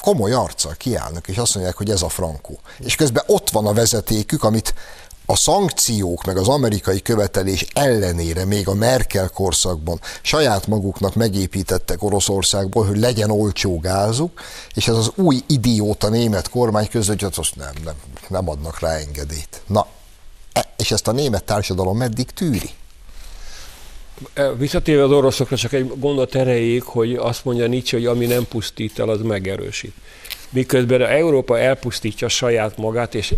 komoly 0.00 0.32
arccal 0.32 0.74
kiállnak, 0.76 1.28
és 1.28 1.36
azt 1.36 1.54
mondják, 1.54 1.76
hogy 1.76 1.90
ez 1.90 2.02
a 2.02 2.08
frankó. 2.08 2.58
És 2.78 2.94
közben 2.94 3.24
ott 3.26 3.50
van 3.50 3.66
a 3.66 3.72
vezetékük, 3.72 4.44
amit 4.44 4.74
a 5.26 5.36
szankciók 5.36 6.24
meg 6.24 6.36
az 6.36 6.48
amerikai 6.48 7.02
követelés 7.02 7.66
ellenére 7.72 8.44
még 8.44 8.68
a 8.68 8.74
Merkel 8.74 9.28
korszakban 9.28 10.00
saját 10.22 10.66
maguknak 10.66 11.14
megépítettek 11.14 12.02
Oroszországból, 12.02 12.86
hogy 12.86 12.98
legyen 12.98 13.30
olcsó 13.30 13.78
gázuk, 13.78 14.40
és 14.74 14.88
ez 14.88 14.96
az 14.96 15.12
új 15.14 15.40
idióta 15.46 16.08
német 16.08 16.48
kormány 16.48 16.88
között, 16.88 17.20
hogy 17.20 17.32
azt 17.36 17.56
nem, 17.56 17.72
nem, 17.84 17.94
nem 18.28 18.48
adnak 18.48 18.80
rá 18.80 18.90
engedélyt. 18.90 19.62
Na, 19.66 19.86
e, 20.52 20.72
és 20.76 20.90
ezt 20.90 21.08
a 21.08 21.12
német 21.12 21.44
társadalom 21.44 21.96
meddig 21.96 22.30
tűri? 22.30 22.70
E, 24.32 24.52
visszatérve 24.52 25.02
az 25.02 25.10
oroszokra 25.10 25.56
csak 25.56 25.72
egy 25.72 25.92
gondot 25.98 26.34
erejéig, 26.34 26.82
hogy 26.82 27.14
azt 27.14 27.44
mondja 27.44 27.66
Nietzsche, 27.66 27.96
hogy 27.96 28.06
ami 28.06 28.26
nem 28.26 28.46
pusztít 28.48 28.98
el, 28.98 29.08
az 29.08 29.20
megerősít 29.20 29.94
miközben 30.50 31.02
Európa 31.02 31.58
elpusztítja 31.58 32.28
saját 32.28 32.76
magát, 32.76 33.14
és 33.14 33.34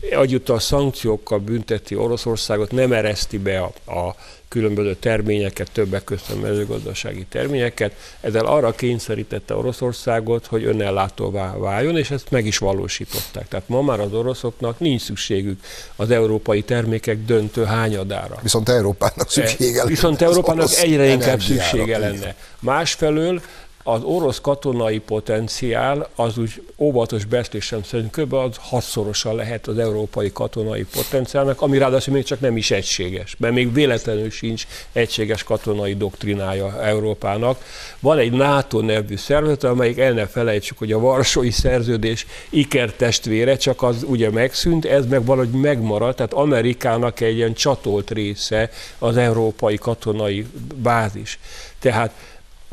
a 0.46 0.58
szankciókkal 0.58 1.38
bünteti 1.38 1.96
Oroszországot, 1.96 2.70
nem 2.70 2.92
ereszti 2.92 3.38
be 3.38 3.58
a, 3.58 3.92
a 3.92 4.14
különböző 4.52 4.94
terményeket, 4.94 5.70
többek 5.72 6.04
között 6.04 6.36
a 6.36 6.40
mezőgazdasági 6.40 7.26
terményeket. 7.28 7.92
Ezzel 8.20 8.46
arra 8.46 8.70
kényszerítette 8.70 9.54
Oroszországot, 9.54 10.46
hogy 10.46 10.64
önellátóvá 10.64 11.56
váljon, 11.56 11.96
és 11.96 12.10
ezt 12.10 12.30
meg 12.30 12.46
is 12.46 12.58
valósították. 12.58 13.48
Tehát 13.48 13.68
ma 13.68 13.82
már 13.82 14.00
az 14.00 14.12
oroszoknak 14.12 14.78
nincs 14.78 15.02
szükségük 15.02 15.60
az 15.96 16.10
európai 16.10 16.62
termékek 16.62 17.24
döntő 17.24 17.64
hányadára. 17.64 18.38
Viszont 18.42 18.68
Európának 18.68 19.30
szüksége 19.30 19.76
lenne. 19.76 19.88
Viszont 19.88 20.22
Európának 20.22 20.68
egyre 20.82 21.06
inkább 21.06 21.40
szüksége 21.40 21.98
lenne. 21.98 22.34
Másfelől 22.60 23.40
az 23.82 24.02
orosz 24.02 24.40
katonai 24.40 24.98
potenciál 24.98 26.08
az 26.14 26.38
úgy 26.38 26.66
óvatos 26.78 27.24
beszélésem 27.24 27.82
szerint 27.82 28.10
kb. 28.16 28.32
az 28.32 28.56
hatszorosan 28.60 29.34
lehet 29.34 29.66
az 29.66 29.78
európai 29.78 30.32
katonai 30.32 30.84
potenciálnak, 30.84 31.60
ami 31.60 31.78
ráadásul 31.78 32.14
még 32.14 32.24
csak 32.24 32.40
nem 32.40 32.56
is 32.56 32.70
egységes, 32.70 33.36
mert 33.38 33.54
még 33.54 33.72
véletlenül 33.72 34.30
sincs 34.30 34.66
egységes 34.92 35.42
katonai 35.42 35.96
doktrinája 35.96 36.82
Európának. 36.82 37.64
Van 38.00 38.18
egy 38.18 38.32
NATO 38.32 38.80
nevű 38.80 39.16
szervezet, 39.16 39.64
amelyik 39.64 39.98
el 39.98 40.12
ne 40.12 40.26
felejtsük, 40.26 40.78
hogy 40.78 40.92
a 40.92 40.98
Varsói 40.98 41.50
Szerződés 41.50 42.26
ikertestvére, 42.50 43.56
csak 43.56 43.82
az 43.82 44.04
ugye 44.06 44.30
megszűnt, 44.30 44.84
ez 44.84 45.06
meg 45.06 45.24
valahogy 45.24 45.60
megmaradt, 45.60 46.16
tehát 46.16 46.32
Amerikának 46.32 47.20
egy 47.20 47.36
ilyen 47.36 47.54
csatolt 47.54 48.10
része 48.10 48.70
az 48.98 49.16
európai 49.16 49.76
katonai 49.76 50.46
bázis. 50.74 51.38
Tehát 51.78 52.12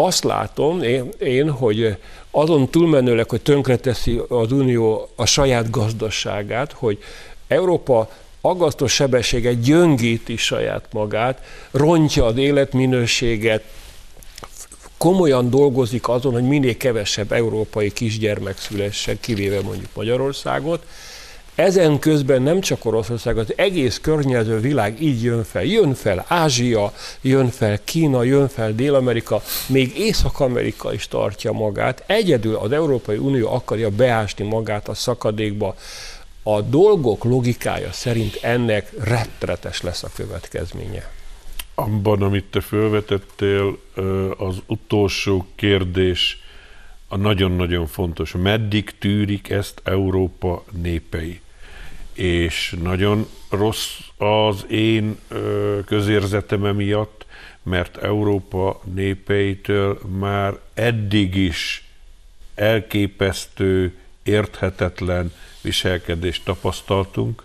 azt 0.01 0.23
látom 0.23 0.81
én, 0.81 1.09
én, 1.19 1.49
hogy 1.49 1.97
azon 2.31 2.69
túlmenőleg, 2.69 3.29
hogy 3.29 3.41
tönkreteszi 3.41 4.21
az 4.27 4.51
Unió 4.51 5.09
a 5.15 5.25
saját 5.25 5.69
gazdaságát, 5.69 6.71
hogy 6.71 6.97
Európa 7.47 8.09
aggasztó 8.41 8.87
sebességet 8.87 9.59
gyöngíti 9.59 10.37
saját 10.37 10.85
magát, 10.91 11.43
rontja 11.71 12.25
az 12.25 12.37
életminőséget, 12.37 13.63
komolyan 14.97 15.49
dolgozik 15.49 16.09
azon, 16.09 16.33
hogy 16.33 16.47
minél 16.47 16.77
kevesebb 16.77 17.31
európai 17.31 17.91
kisgyermek 17.91 18.57
szülessen, 18.57 19.19
kivéve 19.19 19.61
mondjuk 19.61 19.89
Magyarországot, 19.93 20.85
ezen 21.59 21.99
közben 21.99 22.41
nem 22.41 22.59
csak 22.59 22.85
Oroszország, 22.85 23.37
az 23.37 23.53
egész 23.55 23.99
környező 23.99 24.59
világ 24.59 25.01
így 25.01 25.23
jön 25.23 25.43
fel. 25.43 25.63
Jön 25.63 25.93
fel 25.93 26.25
Ázsia, 26.27 26.93
jön 27.21 27.49
fel 27.49 27.83
Kína, 27.83 28.23
jön 28.23 28.47
fel 28.47 28.73
Dél-Amerika, 28.73 29.41
még 29.67 29.97
Észak-Amerika 29.97 30.93
is 30.93 31.07
tartja 31.07 31.51
magát. 31.51 32.03
Egyedül 32.05 32.55
az 32.55 32.71
Európai 32.71 33.17
Unió 33.17 33.53
akarja 33.53 33.89
beásni 33.89 34.45
magát 34.45 34.87
a 34.87 34.93
szakadékba. 34.93 35.75
A 36.43 36.61
dolgok 36.61 37.23
logikája 37.23 37.91
szerint 37.91 38.39
ennek 38.41 38.91
rettenetes 39.03 39.81
lesz 39.81 40.03
a 40.03 40.09
következménye. 40.15 41.11
Abban, 41.75 42.21
amit 42.21 42.45
te 42.45 42.61
felvetettél, 42.61 43.77
az 44.37 44.61
utolsó 44.67 45.45
kérdés 45.55 46.41
a 47.07 47.17
nagyon-nagyon 47.17 47.87
fontos. 47.87 48.31
Meddig 48.31 48.91
tűrik 48.99 49.49
ezt 49.49 49.81
Európa 49.83 50.63
népei? 50.81 51.41
És 52.19 52.75
nagyon 52.81 53.27
rossz 53.49 53.99
az 54.17 54.65
én 54.69 55.19
közérzetem 55.85 56.65
emiatt, 56.65 57.25
mert 57.63 57.97
Európa 57.97 58.81
népeitől 58.93 59.99
már 60.19 60.59
eddig 60.73 61.35
is 61.35 61.89
elképesztő, 62.55 63.97
érthetetlen 64.23 65.33
viselkedést 65.61 66.45
tapasztaltunk. 66.45 67.43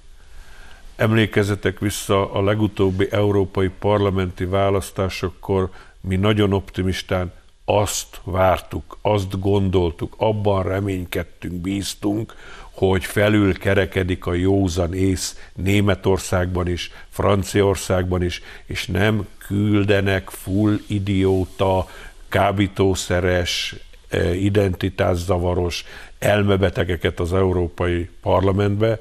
Emlékezetek 0.96 1.78
vissza 1.78 2.32
a 2.32 2.42
legutóbbi 2.42 3.08
európai 3.10 3.68
parlamenti 3.78 4.44
választásokkor, 4.44 5.70
mi 6.00 6.16
nagyon 6.16 6.52
optimistán 6.52 7.32
azt 7.64 8.20
vártuk, 8.24 8.98
azt 9.02 9.40
gondoltuk, 9.40 10.14
abban 10.16 10.62
reménykedtünk, 10.62 11.54
bíztunk, 11.54 12.34
hogy 12.74 13.04
felül 13.04 13.58
kerekedik 13.58 14.26
a 14.26 14.34
józan 14.34 14.94
ész 14.94 15.38
Németországban 15.54 16.68
is, 16.68 16.90
Franciaországban 17.10 18.22
is, 18.22 18.42
és 18.66 18.86
nem 18.86 19.26
küldenek 19.46 20.30
full 20.30 20.78
idióta, 20.86 21.88
kábítószeres, 22.28 23.74
e, 24.08 24.34
identitászavaros 24.34 25.84
elmebetegeket 26.18 27.20
az 27.20 27.32
Európai 27.34 28.08
Parlamentbe, 28.22 28.98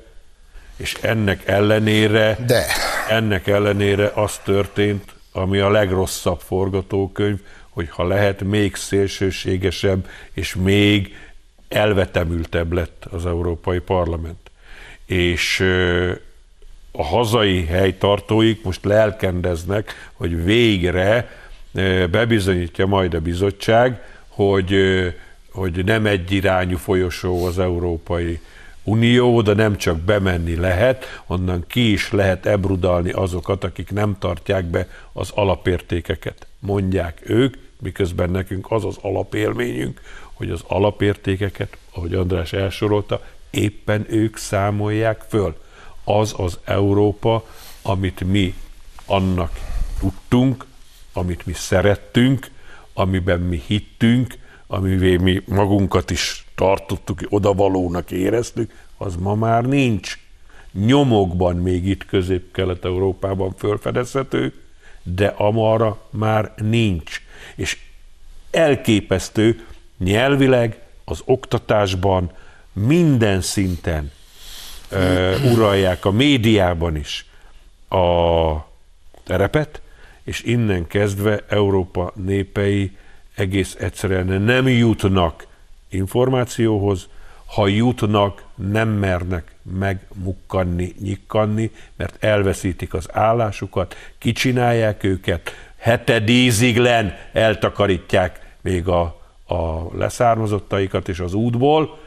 és 0.75 0.93
ennek 1.01 1.47
ellenére, 1.47 2.37
De. 2.45 2.65
ennek 3.09 3.47
ellenére 3.47 4.11
az 4.15 4.37
történt, 4.37 5.13
ami 5.31 5.59
a 5.59 5.69
legrosszabb 5.69 6.39
forgatókönyv, 6.39 7.39
hogy 7.69 7.89
ha 7.89 8.07
lehet, 8.07 8.41
még 8.41 8.75
szélsőségesebb, 8.75 10.07
és 10.33 10.55
még 10.55 11.15
elvetemültebb 11.73 12.71
lett 12.71 13.05
az 13.09 13.25
Európai 13.25 13.79
Parlament. 13.79 14.51
És 15.05 15.59
a 16.91 17.03
hazai 17.03 17.65
helytartóik 17.65 18.63
most 18.63 18.85
lelkendeznek, 18.85 20.11
hogy 20.13 20.43
végre 20.43 21.29
bebizonyítja 22.11 22.85
majd 22.85 23.13
a 23.13 23.19
bizottság, 23.19 24.01
hogy, 24.27 24.75
hogy 25.51 25.83
nem 25.85 26.05
egyirányú 26.05 26.77
folyosó 26.77 27.45
az 27.45 27.59
Európai 27.59 28.39
Unió, 28.83 29.41
de 29.41 29.53
nem 29.53 29.77
csak 29.77 29.99
bemenni 29.99 30.55
lehet, 30.55 31.21
onnan 31.27 31.63
ki 31.67 31.91
is 31.91 32.11
lehet 32.11 32.45
ebrudalni 32.45 33.11
azokat, 33.11 33.63
akik 33.63 33.91
nem 33.91 34.15
tartják 34.19 34.65
be 34.65 34.87
az 35.13 35.31
alapértékeket. 35.33 36.47
Mondják 36.59 37.21
ők, 37.23 37.55
miközben 37.83 38.29
nekünk 38.29 38.71
az 38.71 38.85
az 38.85 38.97
alapélményünk, 39.01 40.01
hogy 40.33 40.49
az 40.49 40.63
alapértékeket, 40.67 41.77
ahogy 41.91 42.13
András 42.13 42.53
elsorolta, 42.53 43.21
éppen 43.49 44.05
ők 44.09 44.37
számolják 44.37 45.25
föl. 45.29 45.61
Az 46.03 46.33
az 46.37 46.59
Európa, 46.63 47.45
amit 47.81 48.21
mi 48.23 48.53
annak 49.05 49.59
tudtunk, 49.99 50.65
amit 51.13 51.45
mi 51.45 51.53
szerettünk, 51.53 52.47
amiben 52.93 53.39
mi 53.39 53.61
hittünk, 53.67 54.33
amivé 54.67 55.17
mi 55.17 55.41
magunkat 55.47 56.09
is 56.09 56.45
tartottuk, 56.55 57.19
odavalónak 57.29 58.11
éreztük, 58.11 58.71
az 58.97 59.15
ma 59.15 59.35
már 59.35 59.63
nincs. 59.65 60.19
Nyomokban 60.71 61.55
még 61.55 61.87
itt 61.87 62.05
közép-kelet-európában 62.05 63.53
fölfedezhető, 63.57 64.53
de 65.03 65.27
amara 65.27 66.07
már 66.09 66.53
nincs. 66.57 67.21
És 67.55 67.77
elképesztő, 68.51 69.65
nyelvileg, 69.97 70.77
az 71.05 71.21
oktatásban, 71.25 72.31
minden 72.73 73.41
szinten 73.41 74.11
uh, 74.91 75.51
uralják 75.51 76.05
a 76.05 76.11
médiában 76.11 76.95
is 76.95 77.25
a 77.89 78.53
terepet, 79.23 79.81
és 80.23 80.41
innen 80.43 80.87
kezdve 80.87 81.43
Európa 81.49 82.11
népei 82.15 82.97
egész 83.35 83.75
egyszerűen 83.79 84.41
nem 84.41 84.67
jutnak 84.67 85.47
információhoz, 85.89 87.07
ha 87.45 87.67
jutnak, 87.67 88.43
nem 88.55 88.89
mernek 88.89 89.55
megmukkanni, 89.61 90.93
nyikkanni, 90.99 91.71
mert 91.95 92.23
elveszítik 92.23 92.93
az 92.93 93.07
állásukat, 93.11 93.95
kicsinálják 94.17 95.03
őket, 95.03 95.51
hetedíziglen 95.83 97.17
eltakarítják 97.33 98.39
még 98.61 98.87
a 98.87 99.21
a 99.53 99.97
leszármazottaikat 99.97 101.07
is 101.07 101.19
az 101.19 101.33
útból, 101.33 101.97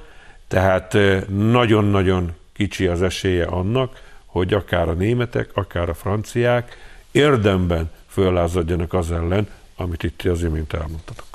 tehát 0.49 0.97
nagyon-nagyon 1.29 2.33
kicsi 2.53 2.87
az 2.87 3.03
esélye 3.03 3.45
annak, 3.45 4.03
hogy 4.27 4.55
akár 4.55 4.89
a 4.89 4.93
németek, 4.93 5.51
akár 5.55 5.89
a 5.89 5.95
franciák 5.95 6.77
érdemben 7.11 7.91
föllázadjanak 8.09 8.93
az 8.93 9.12
ellen, 9.12 9.49
amit 9.77 10.03
itt 10.03 10.23
az 10.23 10.43
imént 10.43 10.73
elmondtatok. 10.73 11.27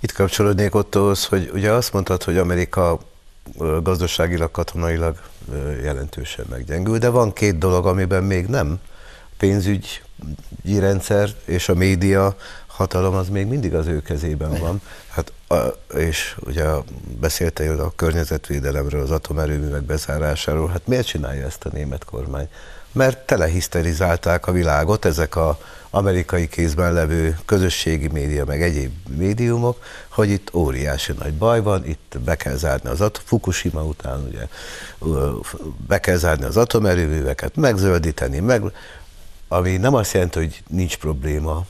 Itt 0.00 0.12
kapcsolódnék 0.12 0.74
Ottohoz, 0.74 1.26
hogy 1.26 1.50
ugye 1.54 1.70
azt 1.70 1.92
mondtad, 1.92 2.22
hogy 2.22 2.38
Amerika 2.38 2.98
gazdaságilag, 3.82 4.50
katonailag 4.50 5.16
jelentősen 5.82 6.44
meggyengül, 6.50 6.98
de 6.98 7.08
van 7.08 7.32
két 7.32 7.58
dolog, 7.58 7.86
amiben 7.86 8.24
még 8.24 8.46
nem. 8.46 8.78
Pénzügyi 9.38 9.88
rendszer 10.64 11.30
és 11.44 11.68
a 11.68 11.74
média 11.74 12.36
hatalom 12.66 13.14
az 13.14 13.28
még 13.28 13.46
mindig 13.46 13.74
az 13.74 13.86
ő 13.86 14.02
kezében 14.02 14.58
van. 14.58 14.80
Hát, 15.08 15.32
a, 15.48 15.54
és 15.96 16.36
ugye 16.46 16.64
beszéltél 17.20 17.80
a 17.80 17.92
környezetvédelemről, 17.96 19.02
az 19.02 19.10
atomerőművek 19.10 19.82
bezárásáról, 19.82 20.68
hát 20.68 20.86
miért 20.86 21.06
csinálja 21.06 21.46
ezt 21.46 21.64
a 21.64 21.70
német 21.72 22.04
kormány? 22.04 22.48
Mert 22.92 23.18
telehiszterizálták 23.18 24.46
a 24.46 24.52
világot 24.52 25.04
ezek 25.04 25.36
a 25.36 25.58
amerikai 25.94 26.48
kézben 26.48 26.92
levő 26.92 27.38
közösségi 27.44 28.08
média, 28.08 28.44
meg 28.44 28.62
egyéb 28.62 28.92
médiumok, 29.16 29.82
hogy 30.08 30.30
itt 30.30 30.54
óriási 30.54 31.12
nagy 31.18 31.32
baj 31.32 31.62
van, 31.62 31.86
itt 31.86 32.16
be 32.24 32.36
kell 32.36 32.56
zárni 32.56 32.88
az 32.88 33.00
atom, 33.00 33.22
Fukushima 33.24 33.84
után 33.84 34.26
ugye 34.28 34.46
be 35.86 36.00
kell 36.00 36.16
zárni 36.16 36.44
az 36.44 36.56
atomerőműveket, 36.56 37.56
megzöldíteni, 37.56 38.38
meg, 38.38 38.62
ami 39.52 39.76
nem 39.76 39.94
azt 39.94 40.12
jelenti, 40.12 40.38
hogy 40.38 40.62
nincs 40.68 40.96
probléma, 40.96 41.64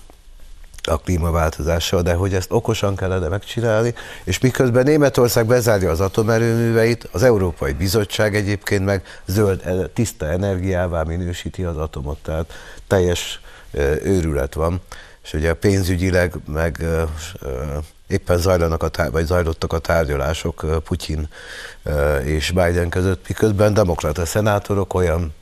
a 0.84 0.98
klímaváltozással, 0.98 2.02
de 2.02 2.14
hogy 2.14 2.34
ezt 2.34 2.52
okosan 2.52 2.96
kellene 2.96 3.28
megcsinálni, 3.28 3.94
és 4.24 4.38
miközben 4.38 4.84
Németország 4.84 5.46
bezárja 5.46 5.90
az 5.90 6.00
atomerőműveit, 6.00 7.08
az 7.12 7.22
Európai 7.22 7.72
Bizottság 7.72 8.34
egyébként 8.34 8.84
meg 8.84 9.02
zöld, 9.26 9.90
tiszta 9.94 10.26
energiává 10.26 11.02
minősíti 11.02 11.62
az 11.62 11.76
atomot, 11.76 12.18
tehát 12.22 12.52
teljes 12.86 13.40
őrület 14.02 14.54
van, 14.54 14.80
és 15.22 15.32
ugye 15.32 15.52
pénzügyileg 15.54 16.34
meg 16.46 16.84
éppen 18.06 18.38
zajlanak 18.38 18.82
a 18.82 18.88
tár- 18.88 19.10
vagy 19.10 19.24
zajlottak 19.24 19.72
a 19.72 19.78
tárgyalások 19.78 20.82
Putyin 20.84 21.28
és 22.24 22.50
Biden 22.50 22.88
között, 22.88 23.28
miközben 23.28 23.74
demokrata 23.74 24.26
szenátorok 24.26 24.94
olyan 24.94 25.34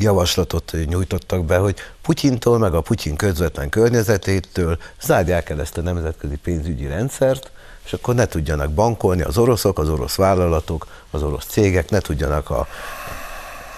javaslatot 0.00 0.72
nyújtottak 0.86 1.44
be, 1.44 1.56
hogy 1.56 1.76
Putyintól, 2.02 2.58
meg 2.58 2.74
a 2.74 2.80
Putyin 2.80 3.16
közvetlen 3.16 3.68
környezetétől 3.68 4.78
zárják 5.00 5.50
el 5.50 5.60
ezt 5.60 5.78
a 5.78 5.82
nemzetközi 5.82 6.36
pénzügyi 6.36 6.86
rendszert, 6.86 7.50
és 7.84 7.92
akkor 7.92 8.14
ne 8.14 8.26
tudjanak 8.26 8.72
bankolni 8.72 9.22
az 9.22 9.38
oroszok, 9.38 9.78
az 9.78 9.88
orosz 9.88 10.14
vállalatok, 10.14 10.86
az 11.10 11.22
orosz 11.22 11.46
cégek, 11.46 11.90
ne 11.90 12.00
tudjanak 12.00 12.50
a 12.50 12.66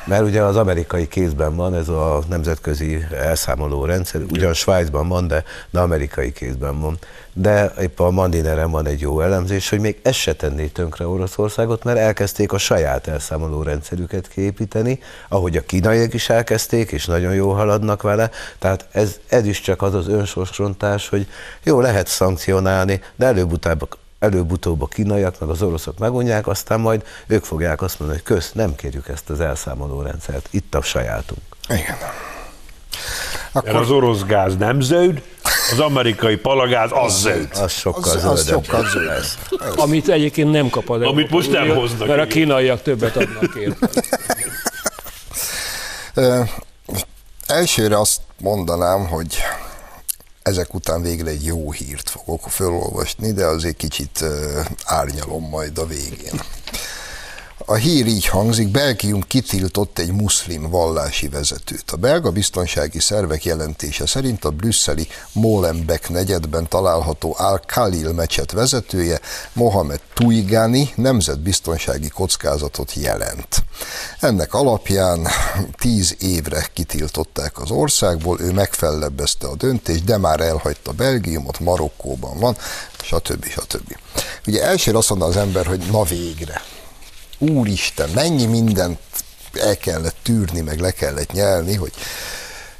Mert 0.09 0.23
ugye 0.23 0.43
az 0.43 0.57
amerikai 0.57 1.09
kézben 1.09 1.57
van 1.57 1.75
ez 1.75 1.89
a 1.89 2.23
nemzetközi 2.29 3.07
elszámoló 3.11 3.85
rendszer, 3.85 4.21
ugyan 4.31 4.55
Svájcban 4.55 5.09
van, 5.09 5.27
de, 5.27 5.45
de 5.71 5.81
amerikai 5.81 6.33
kézben 6.33 6.81
van. 6.81 6.99
De 7.33 7.73
épp 7.81 8.01
a 8.01 8.11
Mandineren 8.11 8.71
van 8.71 8.87
egy 8.87 9.01
jó 9.01 9.21
elemzés, 9.21 9.69
hogy 9.69 9.81
még 9.81 9.99
ez 10.03 10.15
se 10.15 10.35
tenné 10.35 10.67
tönkre 10.67 11.07
Oroszországot, 11.07 11.85
mert 11.85 11.99
elkezdték 11.99 12.53
a 12.53 12.59
saját 12.59 13.07
elszámoló 13.07 13.63
rendszerüket 13.63 14.29
kiépíteni, 14.29 15.01
ahogy 15.29 15.57
a 15.57 15.63
kínaiak 15.63 16.15
is 16.15 16.29
elkezdték, 16.29 16.93
és 16.93 17.07
nagyon 17.07 17.35
jól 17.35 17.55
haladnak 17.55 18.03
vele. 18.03 18.31
Tehát 18.59 18.87
ez, 18.93 19.19
ez 19.29 19.47
is 19.47 19.61
csak 19.61 19.83
az 19.83 19.95
az 19.95 20.09
önsorsrontás, 20.09 21.09
hogy 21.09 21.27
jó, 21.63 21.81
lehet 21.81 22.07
szankcionálni, 22.07 23.01
de 23.17 23.27
előbb-utóbb 23.27 23.89
előbb-utóbb 24.19 24.83
a 24.83 24.87
kínaiak, 24.87 25.41
meg 25.41 25.49
az 25.49 25.63
oroszok 25.63 25.99
megunják, 25.99 26.47
aztán 26.47 26.81
majd 26.81 27.05
ők 27.27 27.45
fogják 27.45 27.83
azt 27.83 27.99
mondani, 27.99 28.21
hogy 28.25 28.35
kösz, 28.35 28.53
nem 28.53 28.75
kérjük 28.75 29.09
ezt 29.09 29.31
az 29.31 29.41
elszámoló 29.41 30.03
rendszert, 30.03 30.49
itt 30.51 30.75
a 30.75 30.83
sajátunk. 30.83 31.41
Igen. 31.69 31.97
Akkor... 33.53 33.73
Mert 33.73 33.85
az 33.85 33.91
orosz 33.91 34.23
gáz 34.23 34.57
nem 34.57 34.81
zöld, 34.81 35.23
az 35.73 35.79
amerikai 35.79 36.37
palagáz 36.37 36.91
az 36.93 37.21
zöld. 37.21 37.49
Az 37.53 37.73
sokkal 37.73 38.13
Az, 38.13 38.25
az 38.25 38.49
sokkal 38.49 38.89
zöld 38.89 39.07
lesz. 39.07 39.39
Amit 39.77 40.09
egyébként 40.09 40.51
nem 40.51 40.71
kap 40.71 40.91
az 40.91 41.03
Amit 41.03 41.31
most 41.31 41.53
nem 41.53 41.69
hoznak 41.69 42.09
Mert 42.09 42.21
a 42.21 42.27
kínaiak 42.27 42.83
többet 42.83 43.17
adnak 43.17 43.55
érte. 43.55 43.91
Elsőre 47.47 47.99
azt 47.99 48.21
mondanám, 48.41 49.07
hogy 49.07 49.37
ezek 50.49 50.75
után 50.75 51.03
végre 51.03 51.31
egy 51.31 51.45
jó 51.45 51.73
hírt 51.73 52.11
fogok 52.11 52.49
felolvasni, 52.49 53.33
de 53.33 53.47
azért 53.47 53.77
kicsit 53.77 54.25
árnyalom 54.85 55.49
majd 55.49 55.79
a 55.79 55.87
végén. 55.87 56.41
A 57.71 57.75
hír 57.75 58.07
így 58.07 58.27
hangzik, 58.27 58.69
Belgium 58.69 59.21
kitiltott 59.21 59.99
egy 59.99 60.13
muszlim 60.13 60.71
vallási 60.71 61.29
vezetőt. 61.29 61.91
A 61.91 61.97
belga 61.97 62.31
biztonsági 62.31 63.01
szervek 63.01 63.45
jelentése 63.45 64.07
szerint 64.07 64.45
a 64.45 64.51
brüsszeli 64.51 65.09
Molenbeek 65.33 66.09
negyedben 66.09 66.69
található 66.69 67.35
Al-Khalil 67.39 68.13
mecset 68.13 68.53
vezetője 68.53 69.21
Mohamed 69.53 70.01
Tuigani 70.15 70.93
nemzetbiztonsági 70.95 72.09
kockázatot 72.09 72.93
jelent. 72.95 73.65
Ennek 74.21 74.55
alapján 74.55 75.27
tíz 75.79 76.17
évre 76.21 76.67
kitiltották 76.73 77.61
az 77.61 77.71
országból, 77.71 78.41
ő 78.41 78.53
megfellebbezte 78.53 79.47
a 79.47 79.57
döntést, 79.57 80.05
de 80.05 80.17
már 80.17 80.41
elhagyta 80.41 80.93
Belgiumot, 80.93 81.61
Marokkóban 81.61 82.39
van, 82.39 82.57
stb. 83.03 83.45
stb. 83.45 83.97
Ugye 84.47 84.63
elsőre 84.63 84.99
azt 84.99 85.09
mondta 85.09 85.27
az 85.27 85.37
ember, 85.37 85.67
hogy 85.67 85.83
na 85.91 86.03
végre, 86.03 86.63
úristen, 87.39 88.11
mennyi 88.15 88.47
mindent 88.47 88.99
el 89.53 89.77
kellett 89.77 90.17
tűrni, 90.23 90.61
meg 90.61 90.81
le 90.81 90.91
kellett 90.91 91.33
nyelni, 91.33 91.75
hogy 91.75 91.93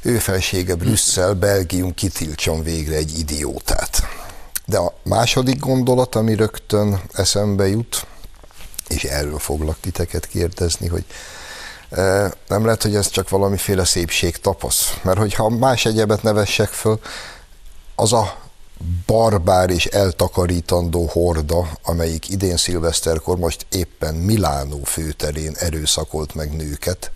ő 0.01 0.17
felsége 0.17 0.75
Brüsszel, 0.75 1.33
Belgium 1.33 1.93
kitiltson 1.93 2.63
végre 2.63 2.95
egy 2.95 3.19
idiótát. 3.19 4.01
De 4.65 4.77
a 4.77 4.93
második 5.03 5.59
gondolat, 5.59 6.15
ami 6.15 6.35
rögtön 6.35 7.01
eszembe 7.13 7.67
jut, 7.67 8.07
és 8.87 9.03
erről 9.03 9.39
foglak 9.39 9.77
titeket 9.79 10.25
kérdezni, 10.27 10.87
hogy 10.87 11.05
e, 11.89 12.33
nem 12.47 12.65
lehet, 12.65 12.81
hogy 12.81 12.95
ez 12.95 13.09
csak 13.09 13.29
valamiféle 13.29 13.85
szépség 13.85 14.37
tapasz. 14.37 14.97
Mert 15.01 15.17
hogyha 15.17 15.49
más 15.49 15.85
egyebet 15.85 16.23
nevessek 16.23 16.69
föl, 16.69 16.99
az 17.95 18.13
a 18.13 18.48
barbár 19.05 19.69
és 19.69 19.85
eltakarítandó 19.85 21.05
horda, 21.05 21.67
amelyik 21.83 22.29
idén 22.29 22.57
szilveszterkor 22.57 23.37
most 23.37 23.65
éppen 23.71 24.15
Milánó 24.15 24.83
főterén 24.83 25.55
erőszakolt 25.59 26.35
meg 26.35 26.55
nőket, 26.55 27.11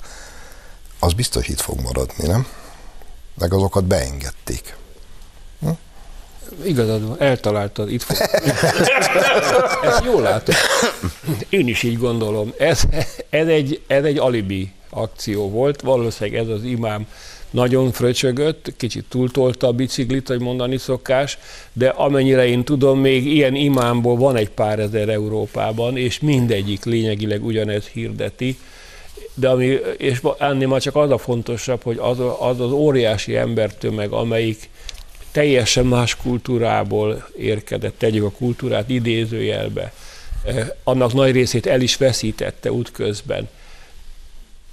az 1.00 1.14
biztos 1.14 1.48
itt 1.48 1.62
fog 1.62 1.80
maradni, 1.80 2.28
nem? 2.28 2.48
Meg 3.38 3.54
azokat 3.54 3.84
beengedték. 3.84 4.76
Igazad 6.64 7.08
van, 7.08 7.22
eltaláltad, 7.22 7.92
itt 7.92 8.02
fog. 8.02 8.18
Ezt 9.90 10.04
jól 10.04 10.22
látom. 10.22 10.56
Én 11.50 11.68
is 11.68 11.84
így 11.84 11.98
gondolom. 11.98 12.54
Ez, 12.58 12.82
ez, 13.30 13.48
egy, 13.48 13.84
ez 13.88 14.04
egy 14.04 14.18
alibi 14.18 14.74
akció 14.90 15.50
volt, 15.50 15.82
valószínűleg 15.82 16.40
ez 16.42 16.48
az 16.48 16.64
imám 16.64 17.08
nagyon 17.54 17.92
fröcsögött, 17.92 18.74
kicsit 18.78 19.06
túltolta 19.10 19.68
a 19.68 19.72
biciklit, 19.72 20.28
hogy 20.28 20.40
mondani 20.40 20.78
szokás, 20.78 21.38
de 21.74 21.88
amennyire 21.88 22.48
én 22.48 22.64
tudom, 22.64 23.00
még 23.00 23.26
ilyen 23.26 23.56
imámból 23.56 24.16
van 24.18 24.36
egy 24.36 24.50
pár 24.50 24.80
ezer 24.80 25.10
Európában, 25.10 25.98
és 25.98 26.20
mindegyik 26.20 26.84
lényegileg 26.84 27.46
ugyanez 27.46 27.86
hirdeti, 27.86 28.58
de 29.34 29.50
ami, 29.50 29.78
és 29.98 30.22
ennél 30.38 30.68
már 30.68 30.82
csak 30.82 30.96
az 30.96 31.12
a 31.12 31.18
fontosabb, 31.18 31.84
hogy 31.84 31.98
az 32.00 32.20
az, 32.40 32.60
az 32.60 32.72
óriási 32.72 33.36
embertömeg, 33.36 34.12
amelyik 34.12 34.70
teljesen 35.32 35.86
más 35.86 36.16
kultúrából 36.16 37.28
érkezett, 37.38 37.98
tegyük 37.98 38.24
a 38.24 38.32
kultúrát 38.32 38.90
idézőjelbe, 38.90 39.94
eh, 40.46 40.68
annak 40.84 41.14
nagy 41.14 41.32
részét 41.32 41.66
el 41.66 41.82
is 41.82 41.98
veszítette 41.98 42.72
útközben. 42.72 43.50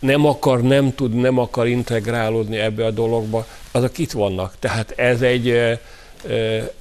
Nem 0.01 0.27
akar, 0.27 0.63
nem 0.63 0.95
tud, 0.95 1.15
nem 1.15 1.39
akar 1.39 1.67
integrálódni 1.67 2.57
ebbe 2.57 2.85
a 2.85 2.91
dologba, 2.91 3.47
azok 3.71 3.99
itt 3.99 4.13
vannak. 4.13 4.55
Tehát 4.59 4.91
ez 4.97 5.23
egy, 5.23 5.49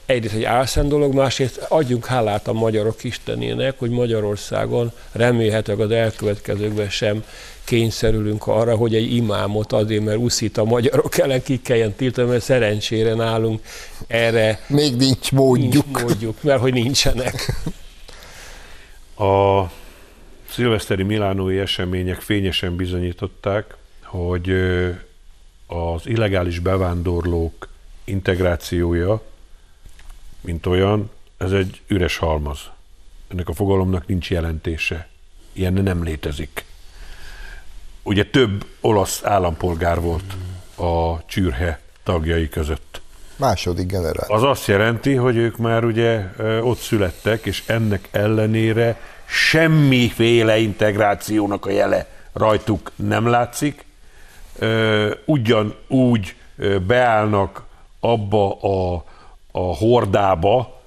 egyrészt 0.05 0.33
egy 0.33 0.43
álszent 0.43 0.89
dolog, 0.89 1.13
másrészt 1.13 1.57
adjunk 1.57 2.05
hálát 2.05 2.47
a 2.47 2.53
magyarok 2.53 3.03
istenének, 3.03 3.79
hogy 3.79 3.89
Magyarországon 3.89 4.91
remélhetőleg 5.11 5.81
az 5.81 5.91
elkövetkezőkben 5.91 6.89
sem 6.89 7.23
kényszerülünk 7.63 8.47
arra, 8.47 8.75
hogy 8.75 8.95
egy 8.95 9.15
imámot 9.15 9.73
azért, 9.73 10.03
mert 10.03 10.17
uszít 10.17 10.57
a 10.57 10.63
magyarok 10.63 11.17
ellen 11.17 11.43
ki 11.43 11.61
kelljen 11.61 11.93
tiltani, 11.93 12.29
mert 12.29 12.43
szerencsére 12.43 13.13
nálunk 13.13 13.61
erre 14.07 14.59
Még 14.67 14.95
nincs 14.95 15.31
módjuk. 15.31 15.85
nincs 15.85 16.01
módjuk, 16.01 16.43
mert 16.43 16.59
hogy 16.59 16.73
nincsenek. 16.73 17.53
A 19.17 19.63
szilveszteri 20.49 21.03
milánói 21.03 21.59
események 21.59 22.21
fényesen 22.21 22.75
bizonyították, 22.75 23.75
hogy 24.03 24.49
az 25.67 26.07
illegális 26.07 26.59
bevándorlók 26.59 27.67
integrációja, 28.03 29.21
mint 30.41 30.65
olyan, 30.65 31.09
ez 31.37 31.51
egy 31.51 31.81
üres 31.87 32.17
halmaz. 32.17 32.59
Ennek 33.27 33.49
a 33.49 33.53
fogalomnak 33.53 34.07
nincs 34.07 34.29
jelentése. 34.29 35.07
Ilyen 35.53 35.73
nem 35.73 36.03
létezik. 36.03 36.65
Ugye 38.03 38.25
több 38.25 38.65
olasz 38.81 39.23
állampolgár 39.23 39.99
volt 39.99 40.33
a 40.75 41.25
csürhe 41.25 41.79
tagjai 42.03 42.49
között. 42.49 43.01
Második 43.35 43.87
generáció. 43.87 44.35
Az 44.35 44.43
azt 44.43 44.67
jelenti, 44.67 45.13
hogy 45.13 45.35
ők 45.35 45.57
már 45.57 45.85
ugye 45.85 46.25
ott 46.61 46.79
születtek, 46.79 47.45
és 47.45 47.63
ennek 47.65 48.07
ellenére 48.11 49.01
semmiféle 49.29 50.57
integrációnak 50.57 51.65
a 51.65 51.69
jele 51.69 52.07
rajtuk 52.33 52.91
nem 52.95 53.27
látszik. 53.27 53.85
Ugyanúgy 55.25 56.35
beállnak 56.87 57.63
abba 57.99 58.61
a, 58.61 59.03
a 59.51 59.59
hordába, 59.59 60.81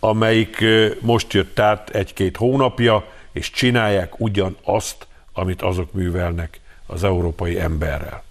amelyik 0.00 0.64
most 1.00 1.32
jött 1.32 1.58
át 1.58 1.90
egy-két 1.90 2.36
hónapja, 2.36 3.04
és 3.32 3.50
csinálják 3.50 4.20
ugyanazt, 4.20 5.06
amit 5.32 5.62
azok 5.62 5.92
művelnek 5.92 6.60
az 6.86 7.04
európai 7.04 7.60
emberrel. 7.60 8.22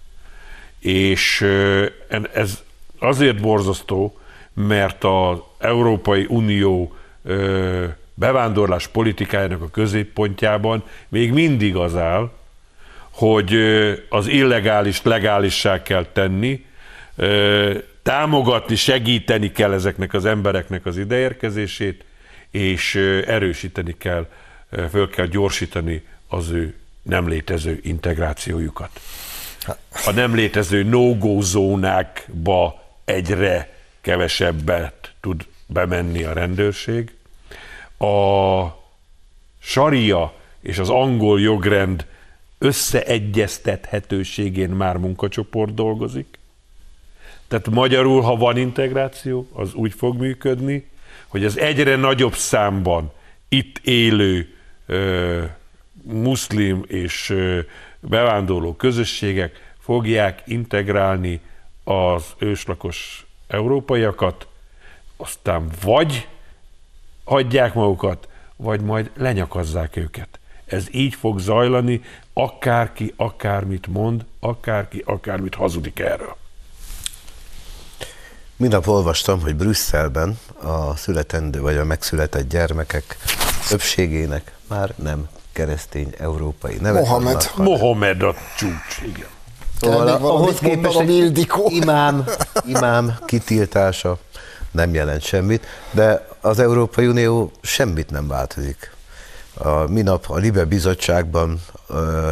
És 0.78 1.40
ez 2.32 2.62
azért 2.98 3.40
borzasztó, 3.40 4.18
mert 4.54 5.04
az 5.04 5.38
Európai 5.58 6.26
Unió 6.28 6.96
bevándorlás 8.18 8.86
politikájának 8.88 9.62
a 9.62 9.70
középpontjában 9.70 10.84
még 11.08 11.32
mindig 11.32 11.76
az 11.76 11.96
áll, 11.96 12.30
hogy 13.10 13.54
az 14.08 14.26
illegális 14.26 15.02
legálissá 15.02 15.82
kell 15.82 16.06
tenni, 16.12 16.64
támogatni, 18.02 18.76
segíteni 18.76 19.52
kell 19.52 19.72
ezeknek 19.72 20.12
az 20.12 20.24
embereknek 20.24 20.86
az 20.86 20.98
ideérkezését, 20.98 22.04
és 22.50 22.94
erősíteni 23.26 23.96
kell, 23.98 24.26
föl 24.90 25.08
kell 25.10 25.26
gyorsítani 25.26 26.02
az 26.28 26.50
ő 26.50 26.74
nem 27.02 27.28
létező 27.28 27.80
integrációjukat. 27.82 29.00
A 30.06 30.10
nem 30.14 30.34
létező 30.34 30.82
no-go 30.82 31.40
zónákba 31.40 32.82
egyre 33.04 33.74
kevesebbet 34.00 35.12
tud 35.20 35.46
bemenni 35.66 36.22
a 36.22 36.32
rendőrség. 36.32 37.12
A 37.98 38.64
saria 39.60 40.34
és 40.60 40.78
az 40.78 40.90
angol 40.90 41.40
jogrend 41.40 42.06
összeegyeztethetőségén 42.58 44.70
már 44.70 44.96
munkacsoport 44.96 45.74
dolgozik. 45.74 46.38
Tehát 47.48 47.70
magyarul, 47.70 48.20
ha 48.20 48.36
van 48.36 48.56
integráció, 48.56 49.48
az 49.52 49.74
úgy 49.74 49.92
fog 49.92 50.18
működni, 50.18 50.88
hogy 51.26 51.44
az 51.44 51.58
egyre 51.58 51.96
nagyobb 51.96 52.34
számban 52.34 53.12
itt 53.48 53.78
élő 53.78 54.54
ö, 54.86 55.44
muszlim 56.02 56.84
és 56.86 57.34
bevándorló 58.00 58.74
közösségek 58.74 59.74
fogják 59.78 60.42
integrálni 60.46 61.40
az 61.84 62.24
őslakos 62.38 63.26
európaiakat, 63.46 64.46
aztán 65.16 65.70
vagy 65.82 66.28
hagyják 67.28 67.74
magukat, 67.74 68.28
vagy 68.56 68.80
majd 68.80 69.10
lenyakazzák 69.16 69.96
őket. 69.96 70.28
Ez 70.66 70.84
így 70.90 71.14
fog 71.14 71.38
zajlani, 71.38 72.00
akárki 72.32 73.14
akármit 73.16 73.86
mond, 73.86 74.24
akárki 74.40 75.02
akármit 75.06 75.54
hazudik 75.54 75.98
erről. 76.00 76.36
Minap 78.56 78.86
olvastam, 78.86 79.40
hogy 79.40 79.56
Brüsszelben 79.56 80.38
a 80.62 80.96
születendő 80.96 81.60
vagy 81.60 81.76
a 81.76 81.84
megszületett 81.84 82.48
gyermekek 82.48 83.16
többségének 83.68 84.52
már 84.68 84.94
nem 84.96 85.28
keresztény 85.52 86.14
európai 86.18 86.76
nevek 86.80 87.02
Mohamed. 87.02 87.50
Mohamed 87.56 88.22
a 88.22 88.34
csúcs, 88.56 89.00
igen. 89.06 89.28
Szóval 89.80 90.08
ahhoz 90.08 90.58
képest 90.58 90.98
egy 90.98 91.48
imám, 91.68 92.24
imám 92.66 93.18
kitiltása 93.24 94.18
nem 94.70 94.94
jelent 94.94 95.22
semmit, 95.22 95.66
de 95.90 96.27
az 96.40 96.58
Európai 96.58 97.06
Unió 97.06 97.50
semmit 97.60 98.10
nem 98.10 98.28
változik. 98.28 98.96
A 99.54 99.90
minap 99.90 100.24
a 100.28 100.36
Libe 100.36 100.64
bizottságban 100.64 101.60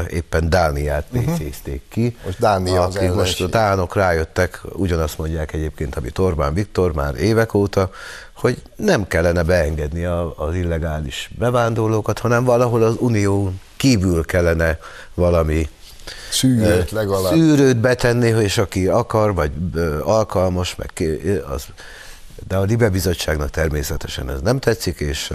éppen 0.09 0.49
Dániát 0.51 1.07
PC-zték 1.13 1.83
ki. 1.89 2.01
Mhm. 2.01 2.25
Most 2.25 2.39
Dánia 2.39 2.83
az 2.83 2.97
akik 2.97 3.09
most 3.09 3.17
a 3.17 3.23
ellenség. 3.23 3.49
dánok 3.49 3.95
rájöttek, 3.95 4.61
ugyanazt 4.73 5.19
mondják 5.19 5.53
egyébként, 5.53 5.97
amit 5.97 6.19
Orbán 6.19 6.55
Viktor 6.55 6.93
már 6.95 7.15
évek 7.15 7.55
óta, 7.55 7.91
hogy 8.35 8.63
nem 8.77 9.07
kellene 9.07 9.43
beengedni 9.43 10.05
a, 10.05 10.35
az 10.37 10.55
illegális 10.55 11.31
bevándorlókat, 11.39 12.19
hanem 12.19 12.45
valahol 12.45 12.83
az 12.83 12.95
unió 12.99 13.53
kívül 13.77 14.25
kellene 14.25 14.79
valami 15.15 15.69
Szűrőt 16.31 16.91
legalább. 16.91 17.33
szűrőt 17.33 17.77
betenni, 17.77 18.29
és 18.29 18.59
aki 18.59 18.87
akar, 18.87 19.35
vagy 19.35 19.51
alkalmas, 20.03 20.75
meg 20.77 20.91
ki- 20.95 21.41
az, 21.51 21.65
de 22.49 22.57
a 22.57 22.63
Libe 22.63 22.89
Bizottságnak 22.89 23.51
természetesen 23.51 24.31
ez 24.31 24.41
nem 24.41 24.59
tetszik, 24.59 25.01
és 25.01 25.33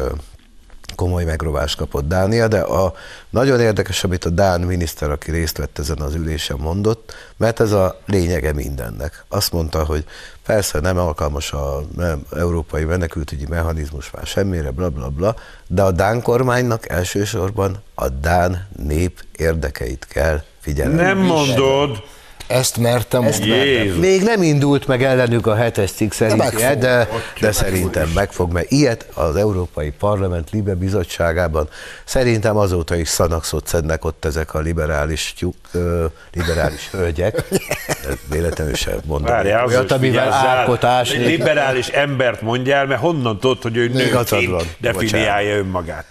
komoly 0.96 1.24
megrovást 1.24 1.78
kapott 1.78 2.08
Dánia, 2.08 2.48
de 2.48 2.60
a, 2.60 2.94
nagyon 3.30 3.60
érdekes, 3.60 4.04
amit 4.04 4.26
a 4.26 4.30
Dán 4.30 4.62
miniszter, 4.62 5.12
aki 5.12 5.32
részt 5.32 5.58
vett 5.58 5.80
ezen 5.80 6.00
az 6.00 6.16
ülésen 6.16 6.58
mondott, 6.60 7.14
mert 7.38 7.60
ez 7.60 7.72
a 7.72 8.00
lényege 8.06 8.54
mindennek. 8.54 9.26
Azt 9.28 9.52
mondta, 9.52 9.86
hogy 9.86 10.06
persze 10.46 10.80
nem 10.80 10.98
alkalmas 10.98 11.52
a 11.52 11.82
nem, 11.96 12.22
európai 12.36 12.84
menekültügyi 12.84 13.46
mechanizmus 13.50 14.12
már 14.12 14.26
semmire, 14.26 14.72
bla 14.72 14.90
bla 14.90 15.10
bla, 15.10 15.36
de 15.68 15.82
a 15.82 15.92
Dán 15.92 16.22
kormánynak 16.22 16.90
elsősorban 16.90 17.82
a 17.96 18.10
Dán 18.10 18.68
nép 18.78 19.24
érdekeit 19.38 20.08
kell 20.10 20.44
figyelembe. 20.60 21.04
Nem 21.04 21.18
mondod, 21.18 22.04
Ezt 22.52 22.78
mertem 22.78 23.24
Ezt. 23.24 23.46
Jézus. 23.46 23.98
Még 23.98 24.24
nem 24.24 24.42
indult 24.42 24.88
meg 24.88 25.04
ellenük 25.04 25.48
a 25.48 25.56
hetes 25.56 25.92
cikk 25.92 26.12
szerint, 26.12 26.56
de, 26.56 26.76
de, 26.76 27.10
de 27.40 27.52
szerintem 27.52 28.10
meg 28.16 28.32
fog, 28.32 28.52
mert 28.52 28.72
ilyet 28.72 29.06
az 29.14 29.36
Európai 29.36 29.92
Parlament 29.92 30.50
Libe 30.50 30.76
Bizottságában 30.76 31.70
szerintem 32.04 32.58
azóta 32.58 32.96
is 32.96 33.08
szanakszot 33.08 33.68
szednek 33.68 34.06
ott 34.06 34.26
ezek 34.26 34.54
a 34.54 34.60
liberális, 34.60 35.34
tyú, 35.38 35.54
ö, 35.72 36.06
liberális 36.34 36.90
hölgyek. 36.92 37.44
Véletlenül 38.32 38.74
sem 38.74 39.00
mondom 39.06 39.32
Várjál, 39.32 39.66
olyat, 39.66 39.92
amivel 39.92 40.24
vigyázzál. 40.26 40.58
árkot 40.58 40.84
ásni. 40.84 41.18
Egy 41.18 41.26
liberális 41.26 41.88
embert 41.88 42.42
mondjál, 42.42 42.86
mert 42.86 43.02
honnan 43.02 43.40
tudod, 43.40 43.62
hogy 43.62 43.78
ő 43.78 43.88
nőként 43.88 44.78
definiálja 44.78 45.56
önmagát? 45.56 46.06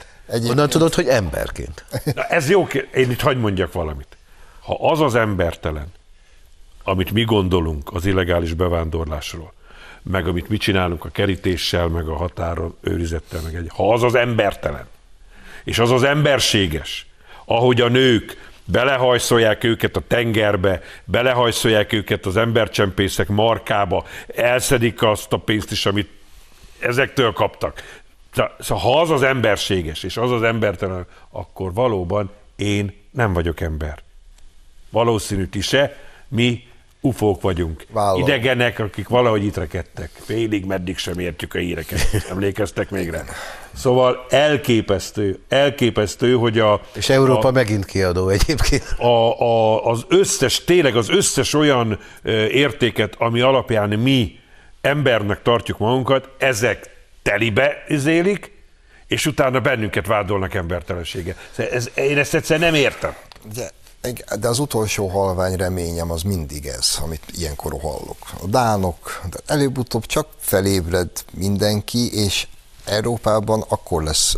Onnan 0.48 0.68
tudod, 0.68 0.94
hogy 0.94 1.06
emberként. 1.06 1.84
Na, 2.14 2.22
ez 2.22 2.48
jó, 2.48 2.66
én 2.94 3.10
itt 3.10 3.20
hagyd 3.20 3.38
mondjak 3.38 3.72
valamit. 3.72 4.06
Ha 4.60 4.90
az 4.90 5.00
az 5.00 5.14
embertelen, 5.14 5.92
amit 6.84 7.10
mi 7.10 7.24
gondolunk 7.24 7.92
az 7.92 8.06
illegális 8.06 8.52
bevándorlásról, 8.52 9.52
meg 10.02 10.26
amit 10.26 10.48
mi 10.48 10.56
csinálunk 10.56 11.04
a 11.04 11.08
kerítéssel, 11.08 11.88
meg 11.88 12.08
a 12.08 12.16
határon 12.16 12.76
őrizettel, 12.80 13.40
meg 13.40 13.54
egy, 13.54 13.70
ha 13.74 13.92
az 13.92 14.02
az 14.02 14.14
embertelen, 14.14 14.86
és 15.64 15.78
az 15.78 15.90
az 15.90 16.02
emberséges, 16.02 17.06
ahogy 17.44 17.80
a 17.80 17.88
nők 17.88 18.50
belehajszolják 18.64 19.64
őket 19.64 19.96
a 19.96 20.02
tengerbe, 20.06 20.82
belehajszolják 21.04 21.92
őket 21.92 22.26
az 22.26 22.36
embercsempészek 22.36 23.28
markába, 23.28 24.04
elszedik 24.36 25.02
azt 25.02 25.32
a 25.32 25.36
pénzt 25.36 25.70
is, 25.70 25.86
amit 25.86 26.10
ezektől 26.78 27.32
kaptak. 27.32 28.00
Szóval 28.58 28.84
ha 28.84 29.00
az 29.00 29.10
az 29.10 29.22
emberséges, 29.22 30.02
és 30.02 30.16
az 30.16 30.30
az 30.30 30.42
embertelen, 30.42 31.06
akkor 31.30 31.72
valóban 31.72 32.30
én 32.56 32.94
nem 33.10 33.32
vagyok 33.32 33.60
ember. 33.60 33.98
Valószínű 34.90 35.46
ti 35.46 35.60
se, 35.60 35.96
mi 36.28 36.68
ufók 37.00 37.40
vagyunk. 37.40 37.84
Vállalom. 37.92 38.22
Idegenek, 38.22 38.78
akik 38.78 39.08
valahogy 39.08 39.44
itt 39.44 39.56
rekedtek. 39.56 40.10
Félig 40.24 40.64
meddig 40.64 40.98
sem 40.98 41.18
értjük 41.18 41.54
a 41.54 41.58
híreket. 41.58 42.00
Emlékeztek 42.30 42.90
még 42.90 43.10
rá? 43.10 43.24
Szóval 43.74 44.26
elképesztő, 44.28 45.38
elképesztő, 45.48 46.34
hogy 46.34 46.58
a, 46.58 46.80
És 46.94 47.08
Európa 47.08 47.50
megint 47.50 47.84
kiadó 47.84 48.28
egyébként. 48.28 48.94
a, 48.98 49.40
a, 49.40 49.84
az 49.86 50.04
összes, 50.08 50.64
tényleg 50.64 50.96
az 50.96 51.08
összes 51.10 51.54
olyan 51.54 51.98
értéket, 52.50 53.14
ami 53.18 53.40
alapján 53.40 53.88
mi 53.88 54.38
embernek 54.80 55.42
tartjuk 55.42 55.78
magunkat, 55.78 56.28
ezek 56.38 56.90
telibe 57.22 57.84
zélik, 57.88 58.58
és 59.06 59.26
utána 59.26 59.60
bennünket 59.60 60.06
vádolnak 60.06 60.54
embertelensége. 60.54 61.36
Ez, 61.56 61.90
én 61.94 62.18
ezt 62.18 62.34
egyszerűen 62.34 62.72
nem 62.72 62.80
értem. 62.80 63.14
De, 63.54 63.70
de 64.38 64.48
az 64.48 64.58
utolsó 64.58 65.08
halvány 65.08 65.56
reményem 65.56 66.10
az 66.10 66.22
mindig 66.22 66.66
ez, 66.66 66.98
amit 67.02 67.22
ilyenkor 67.36 67.80
hallok. 67.80 68.18
A 68.42 68.46
dánok, 68.46 69.20
de 69.30 69.38
előbb-utóbb 69.46 70.06
csak 70.06 70.26
felébred 70.38 71.10
mindenki, 71.32 72.12
és 72.12 72.46
Európában 72.84 73.64
akkor 73.68 74.02
lesz 74.02 74.34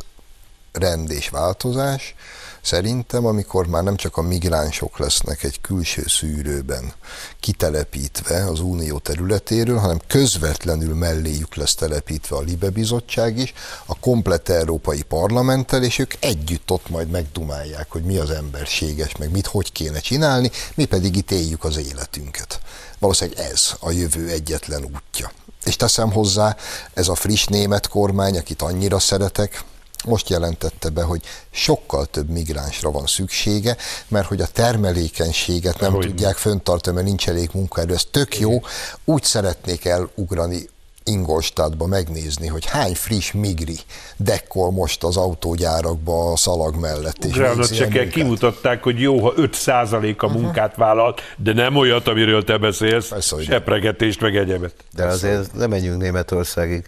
rend 0.72 1.10
és 1.10 1.28
változás, 1.28 2.14
szerintem, 2.62 3.26
amikor 3.26 3.66
már 3.66 3.82
nem 3.82 3.96
csak 3.96 4.16
a 4.16 4.22
migránsok 4.22 4.98
lesznek 4.98 5.42
egy 5.42 5.60
külső 5.60 6.04
szűrőben 6.06 6.92
kitelepítve 7.40 8.44
az 8.44 8.60
unió 8.60 8.98
területéről, 8.98 9.78
hanem 9.78 10.00
közvetlenül 10.06 10.94
melléjük 10.94 11.54
lesz 11.54 11.74
telepítve 11.74 12.36
a 12.36 12.40
Libe 12.40 12.70
Bizottság 12.70 13.38
is, 13.38 13.52
a 13.86 13.98
komplett 13.98 14.48
Európai 14.48 15.02
Parlamenttel, 15.02 15.82
és 15.82 15.98
ők 15.98 16.14
együtt 16.20 16.70
ott 16.70 16.88
majd 16.88 17.10
megdumálják, 17.10 17.90
hogy 17.90 18.02
mi 18.02 18.16
az 18.16 18.30
emberséges, 18.30 19.16
meg 19.16 19.30
mit 19.30 19.46
hogy 19.46 19.72
kéne 19.72 20.00
csinálni, 20.00 20.50
mi 20.74 20.84
pedig 20.84 21.16
itt 21.16 21.30
éljük 21.30 21.64
az 21.64 21.76
életünket. 21.76 22.60
Valószínűleg 22.98 23.40
ez 23.50 23.72
a 23.80 23.90
jövő 23.90 24.28
egyetlen 24.28 24.84
útja. 24.84 25.32
És 25.64 25.76
teszem 25.76 26.12
hozzá, 26.12 26.56
ez 26.94 27.08
a 27.08 27.14
friss 27.14 27.44
német 27.44 27.88
kormány, 27.88 28.38
akit 28.38 28.62
annyira 28.62 28.98
szeretek, 28.98 29.64
most 30.04 30.28
jelentette 30.28 30.88
be, 30.88 31.02
hogy 31.02 31.22
sokkal 31.50 32.06
több 32.06 32.28
migránsra 32.28 32.90
van 32.90 33.06
szüksége, 33.06 33.76
mert 34.08 34.26
hogy 34.26 34.40
a 34.40 34.46
termelékenységet 34.46 35.80
nem 35.80 35.92
Hogy 35.92 36.06
tudják 36.06 36.36
föntartani, 36.36 36.94
mert 36.96 37.06
nincs 37.06 37.28
elég 37.28 37.50
munkaerő. 37.52 37.94
Ez 37.94 38.04
tök 38.10 38.38
jó. 38.38 38.60
Úgy 39.04 39.22
szeretnék 39.22 39.84
elugrani 39.84 40.70
Ingolstadtba 41.04 41.86
megnézni, 41.86 42.46
hogy 42.46 42.66
hány 42.66 42.94
friss 42.94 43.32
migri 43.32 43.78
dekkol 44.16 44.70
most 44.70 45.04
az 45.04 45.16
autógyárakba 45.16 46.32
a 46.32 46.36
szalag 46.36 46.76
mellett. 46.80 47.24
munkát. 47.24 48.08
kimutatták, 48.08 48.82
hogy 48.82 49.00
jó, 49.00 49.18
ha 49.20 49.32
5% 49.36 50.16
a 50.16 50.28
munkát 50.28 50.76
vállalt, 50.76 51.20
de 51.36 51.52
nem 51.52 51.76
olyat, 51.76 52.08
amiről 52.08 52.44
te 52.44 52.58
beszélsz, 52.58 53.08
Persze, 53.08 53.34
hogy 53.34 53.44
sepregetést, 53.44 54.20
meg 54.20 54.36
egyebet. 54.36 54.74
De 54.94 55.04
azért 55.04 55.54
nem 55.54 55.70
menjünk 55.70 56.00
Németországig. 56.00 56.84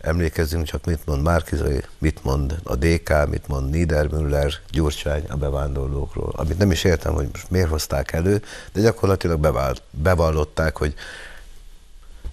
Emlékezzünk 0.00 0.66
csak, 0.66 0.84
mit 0.84 1.06
mond 1.06 1.22
Márkizai, 1.22 1.80
mit 1.98 2.24
mond 2.24 2.54
a 2.64 2.76
DK, 2.76 3.28
mit 3.30 3.48
mond 3.48 3.70
Niedermüller, 3.70 4.52
Gyurcsány 4.70 5.24
a 5.28 5.36
bevándorlókról. 5.36 6.32
Amit 6.36 6.58
nem 6.58 6.70
is 6.70 6.84
értem, 6.84 7.14
hogy 7.14 7.28
most 7.32 7.50
miért 7.50 7.68
hozták 7.68 8.12
elő, 8.12 8.42
de 8.72 8.80
gyakorlatilag 8.80 9.40
bevált, 9.40 9.82
bevallották, 9.90 10.76
hogy 10.76 10.94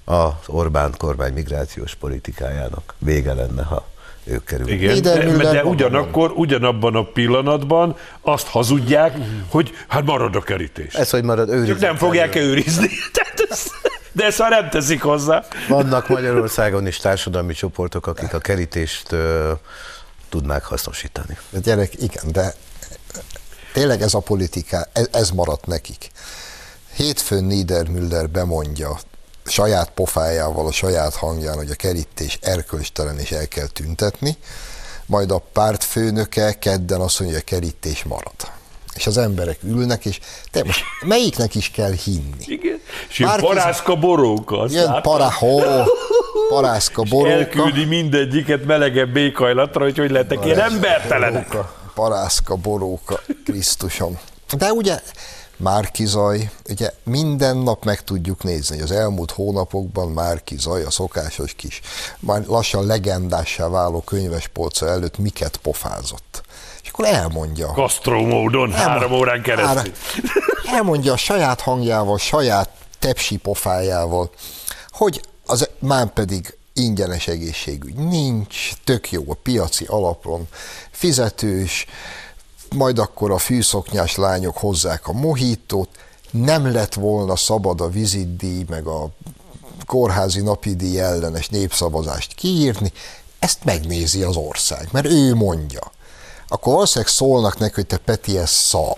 az 0.04 0.34
Orbán 0.46 0.94
kormány 0.98 1.34
migrációs 1.34 1.96
politikájának 1.96 2.94
vége 2.98 3.34
lenne, 3.34 3.64
ha 3.64 3.88
ők 4.24 4.44
kerülnek. 4.44 4.74
Igen, 4.74 4.88
de, 4.88 4.94
Niedermüller 4.94 5.54
de 5.54 5.64
maga 5.64 5.70
ugyanakkor, 5.70 6.32
ugyanabban 6.36 6.96
a 6.96 7.04
pillanatban 7.04 7.98
azt 8.22 8.48
hazudják, 8.48 9.18
hogy 9.50 9.72
hát 9.88 10.06
marad 10.06 10.36
a 10.36 10.42
kerítés. 10.42 10.94
Ez, 10.94 11.10
hogy 11.10 11.24
marad 11.24 11.50
Ők 11.50 11.56
őrizet 11.56 11.80
nem 11.80 11.96
fogják 11.96 12.36
elől. 12.36 12.48
őrizni. 12.50 12.88
Tehát 13.14 13.48
ez, 13.50 13.66
de 14.16 14.26
ezt 14.26 14.40
már 14.40 14.50
nem 14.50 14.70
teszik 14.70 15.02
hozzá. 15.02 15.44
Vannak 15.68 16.08
Magyarországon 16.08 16.88
is 16.88 16.98
társadalmi 16.98 17.54
csoportok, 17.54 18.08
akik 18.08 18.34
a 18.34 18.40
kerítést 18.40 19.12
ö, 19.12 19.52
tudnák 20.30 20.64
hasznosítani. 20.64 21.38
De 21.50 21.60
gyerek, 21.60 22.02
igen, 22.02 22.32
de 22.32 22.54
tényleg 23.74 24.02
ez 24.02 24.14
a 24.14 24.20
politika, 24.20 24.88
ez, 24.94 25.08
ez 25.12 25.30
maradt 25.30 25.66
nekik. 25.66 26.10
Hétfőn 26.94 27.44
Niedermüller 27.44 28.30
bemondja 28.30 28.98
saját 29.46 29.90
pofájával, 29.90 30.68
a 30.68 30.72
saját 30.72 31.16
hangján, 31.16 31.56
hogy 31.56 31.70
a 31.70 31.76
kerítés 31.76 32.40
erkölcstelen 32.42 33.20
és 33.20 33.32
el 33.32 33.48
kell 33.48 33.68
tüntetni. 33.68 34.38
majd 35.06 35.32
a 35.32 35.44
pártfőnöke 35.54 36.54
kedden 36.60 37.02
azt 37.02 37.20
mondja, 37.20 37.38
hogy 37.38 37.46
a 37.48 37.56
kerítés 37.56 38.04
marad. 38.04 38.36
És 38.96 39.08
az 39.08 39.18
emberek 39.18 39.58
ülnek, 39.64 40.06
és 40.06 40.20
te 40.52 40.64
most 40.64 40.84
melyiknek 41.02 41.56
is 41.56 41.72
kell 41.72 41.92
hinni? 41.92 42.44
Igen. 42.46 42.80
És 43.10 43.20
jön 43.20 43.40
parászka 43.40 43.96
boróka. 43.96 44.66
Jön 44.70 45.02
para, 45.02 45.34
hó, 45.34 45.60
parászka 46.50 47.02
És 47.02 47.10
boróka. 47.10 47.34
Elküldi 47.34 47.86
mindegyiket 47.86 48.66
melegebb 48.66 49.10
békajlatra, 49.10 49.84
hogy 49.84 49.98
hogy 49.98 50.12
lettek 50.12 50.46
ilyen 50.46 50.60
embertelenek. 50.60 51.48
Boróka, 51.48 51.74
parászka, 51.94 52.56
boróka, 52.56 53.20
Krisztusom. 53.46 54.20
De 54.58 54.72
ugye 54.72 55.00
Márki 55.58 56.06
Zaj, 56.06 56.50
ugye 56.70 56.92
minden 57.04 57.58
nap 57.58 57.86
meg 57.86 58.04
tudjuk 58.04 58.44
nézni, 58.44 58.76
hogy 58.76 58.84
az 58.84 58.92
elmúlt 58.92 59.32
hónapokban 59.32 60.12
Márki 60.12 60.56
Zaj, 60.58 60.84
a 60.84 60.92
szokásos 60.92 61.54
kis, 61.54 61.82
már 62.20 62.44
lassan 62.48 62.86
legendássá 62.86 63.68
váló 63.68 64.02
könyvespolca 64.02 64.88
előtt 64.88 65.18
miket 65.18 65.58
pofázott. 65.58 66.44
Akkor 66.98 67.14
elmondja. 67.14 67.72
Kasztró 67.72 68.26
módon, 68.26 68.72
három 68.72 69.12
órán 69.12 69.42
keresztül. 69.42 69.94
Elmondja 70.66 71.14
a 71.14 71.18
saját 71.18 71.62
hangjával, 71.62 72.18
saját 72.18 72.70
tepsi 73.00 73.38
pofájával, 73.38 74.30
hogy 74.90 75.22
az 75.46 75.70
már 75.80 76.14
pedig 76.14 76.58
ingyenes 76.74 77.28
egészségügy 77.28 77.96
nincs, 77.96 78.72
tök 78.84 79.12
jó 79.12 79.24
a 79.28 79.34
piaci 79.34 79.86
alapon, 79.88 80.48
fizetős, 80.92 81.86
majd 82.76 83.00
akkor 83.00 83.32
a 83.32 83.38
fűszoknyás 83.38 84.16
lányok 84.16 84.58
hozzák 84.58 85.08
a 85.08 85.14
mohitót, 85.14 85.90
nem 86.32 86.72
lett 86.72 86.94
volna 86.94 87.36
szabad 87.36 87.82
a 87.82 87.90
vizitdíj, 87.90 88.66
meg 88.70 88.88
a 88.88 89.10
kórházi 89.86 90.42
napidíj 90.42 91.00
ellenes 91.00 91.48
népszavazást 91.48 92.34
kiírni, 92.34 92.92
ezt 93.40 93.64
megnézi 93.64 94.24
az 94.24 94.36
ország, 94.36 94.88
mert 94.92 95.06
ő 95.06 95.34
mondja. 95.34 95.94
Akkor 96.48 96.74
valószínűleg 96.74 97.12
szólnak 97.14 97.58
neki, 97.60 97.74
hogy 97.76 97.86
te 97.86 97.98
Peti, 97.98 98.38
ez 98.38 98.50
szar. 98.50 98.98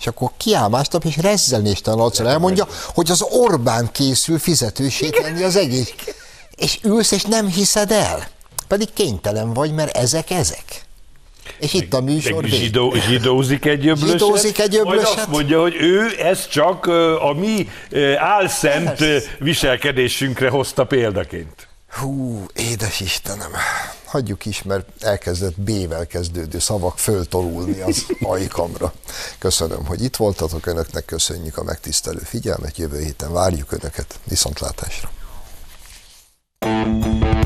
És 0.00 0.06
akkor 0.06 0.30
kiáll 0.36 0.68
másnap, 0.68 1.04
és 1.04 1.16
rezzenéstelen 1.16 1.98
arccal 2.00 2.28
elmondja, 2.28 2.66
hogy 2.94 3.10
az 3.10 3.22
Orbán 3.22 3.88
készül 3.92 4.38
fizetősíteni 4.38 5.42
az 5.42 5.56
egész. 5.56 5.94
És 6.56 6.78
ülsz, 6.82 7.10
és 7.10 7.22
nem 7.22 7.48
hiszed 7.48 7.90
el. 7.90 8.28
Pedig 8.68 8.92
kénytelen 8.92 9.52
vagy, 9.52 9.72
mert 9.74 9.96
ezek 9.96 10.30
ezek. 10.30 10.82
És 11.58 11.72
itt 11.72 11.94
a 11.94 12.00
műsor 12.00 12.32
Meg 12.32 12.42
vége. 12.50 12.56
zsidó, 12.56 12.94
zsidózik 12.94 13.64
egy 13.64 13.86
öblöset, 13.88 14.18
Zsidózik 14.18 14.58
egy 14.58 14.72
majd 14.72 14.86
öblöset. 14.86 15.18
azt 15.18 15.28
mondja, 15.28 15.60
hogy 15.60 15.74
ő 15.74 16.20
ezt 16.22 16.50
csak 16.50 16.86
a 17.20 17.32
mi 17.36 17.68
álszent 18.16 18.98
viselkedésünkre 19.38 20.48
hozta 20.48 20.84
példaként. 20.84 21.68
Hú, 21.90 22.44
édes 22.54 23.00
Istenem, 23.00 23.50
hagyjuk 24.14 24.46
is, 24.46 24.62
mert 24.62 25.04
elkezdett 25.04 25.60
B-vel 25.60 26.06
kezdődő 26.06 26.58
szavak 26.58 26.98
föltorulni 26.98 27.80
az 27.80 28.06
ajkamra. 28.34 28.92
Köszönöm, 29.38 29.86
hogy 29.86 30.02
itt 30.02 30.16
voltatok, 30.16 30.66
önöknek 30.66 31.04
köszönjük 31.04 31.56
a 31.56 31.62
megtisztelő 31.62 32.20
figyelmet, 32.24 32.78
jövő 32.78 33.00
héten 33.00 33.32
várjuk 33.32 33.72
önöket, 33.72 34.18
viszontlátásra! 34.24 35.10
thank 36.58 37.34
you 37.34 37.43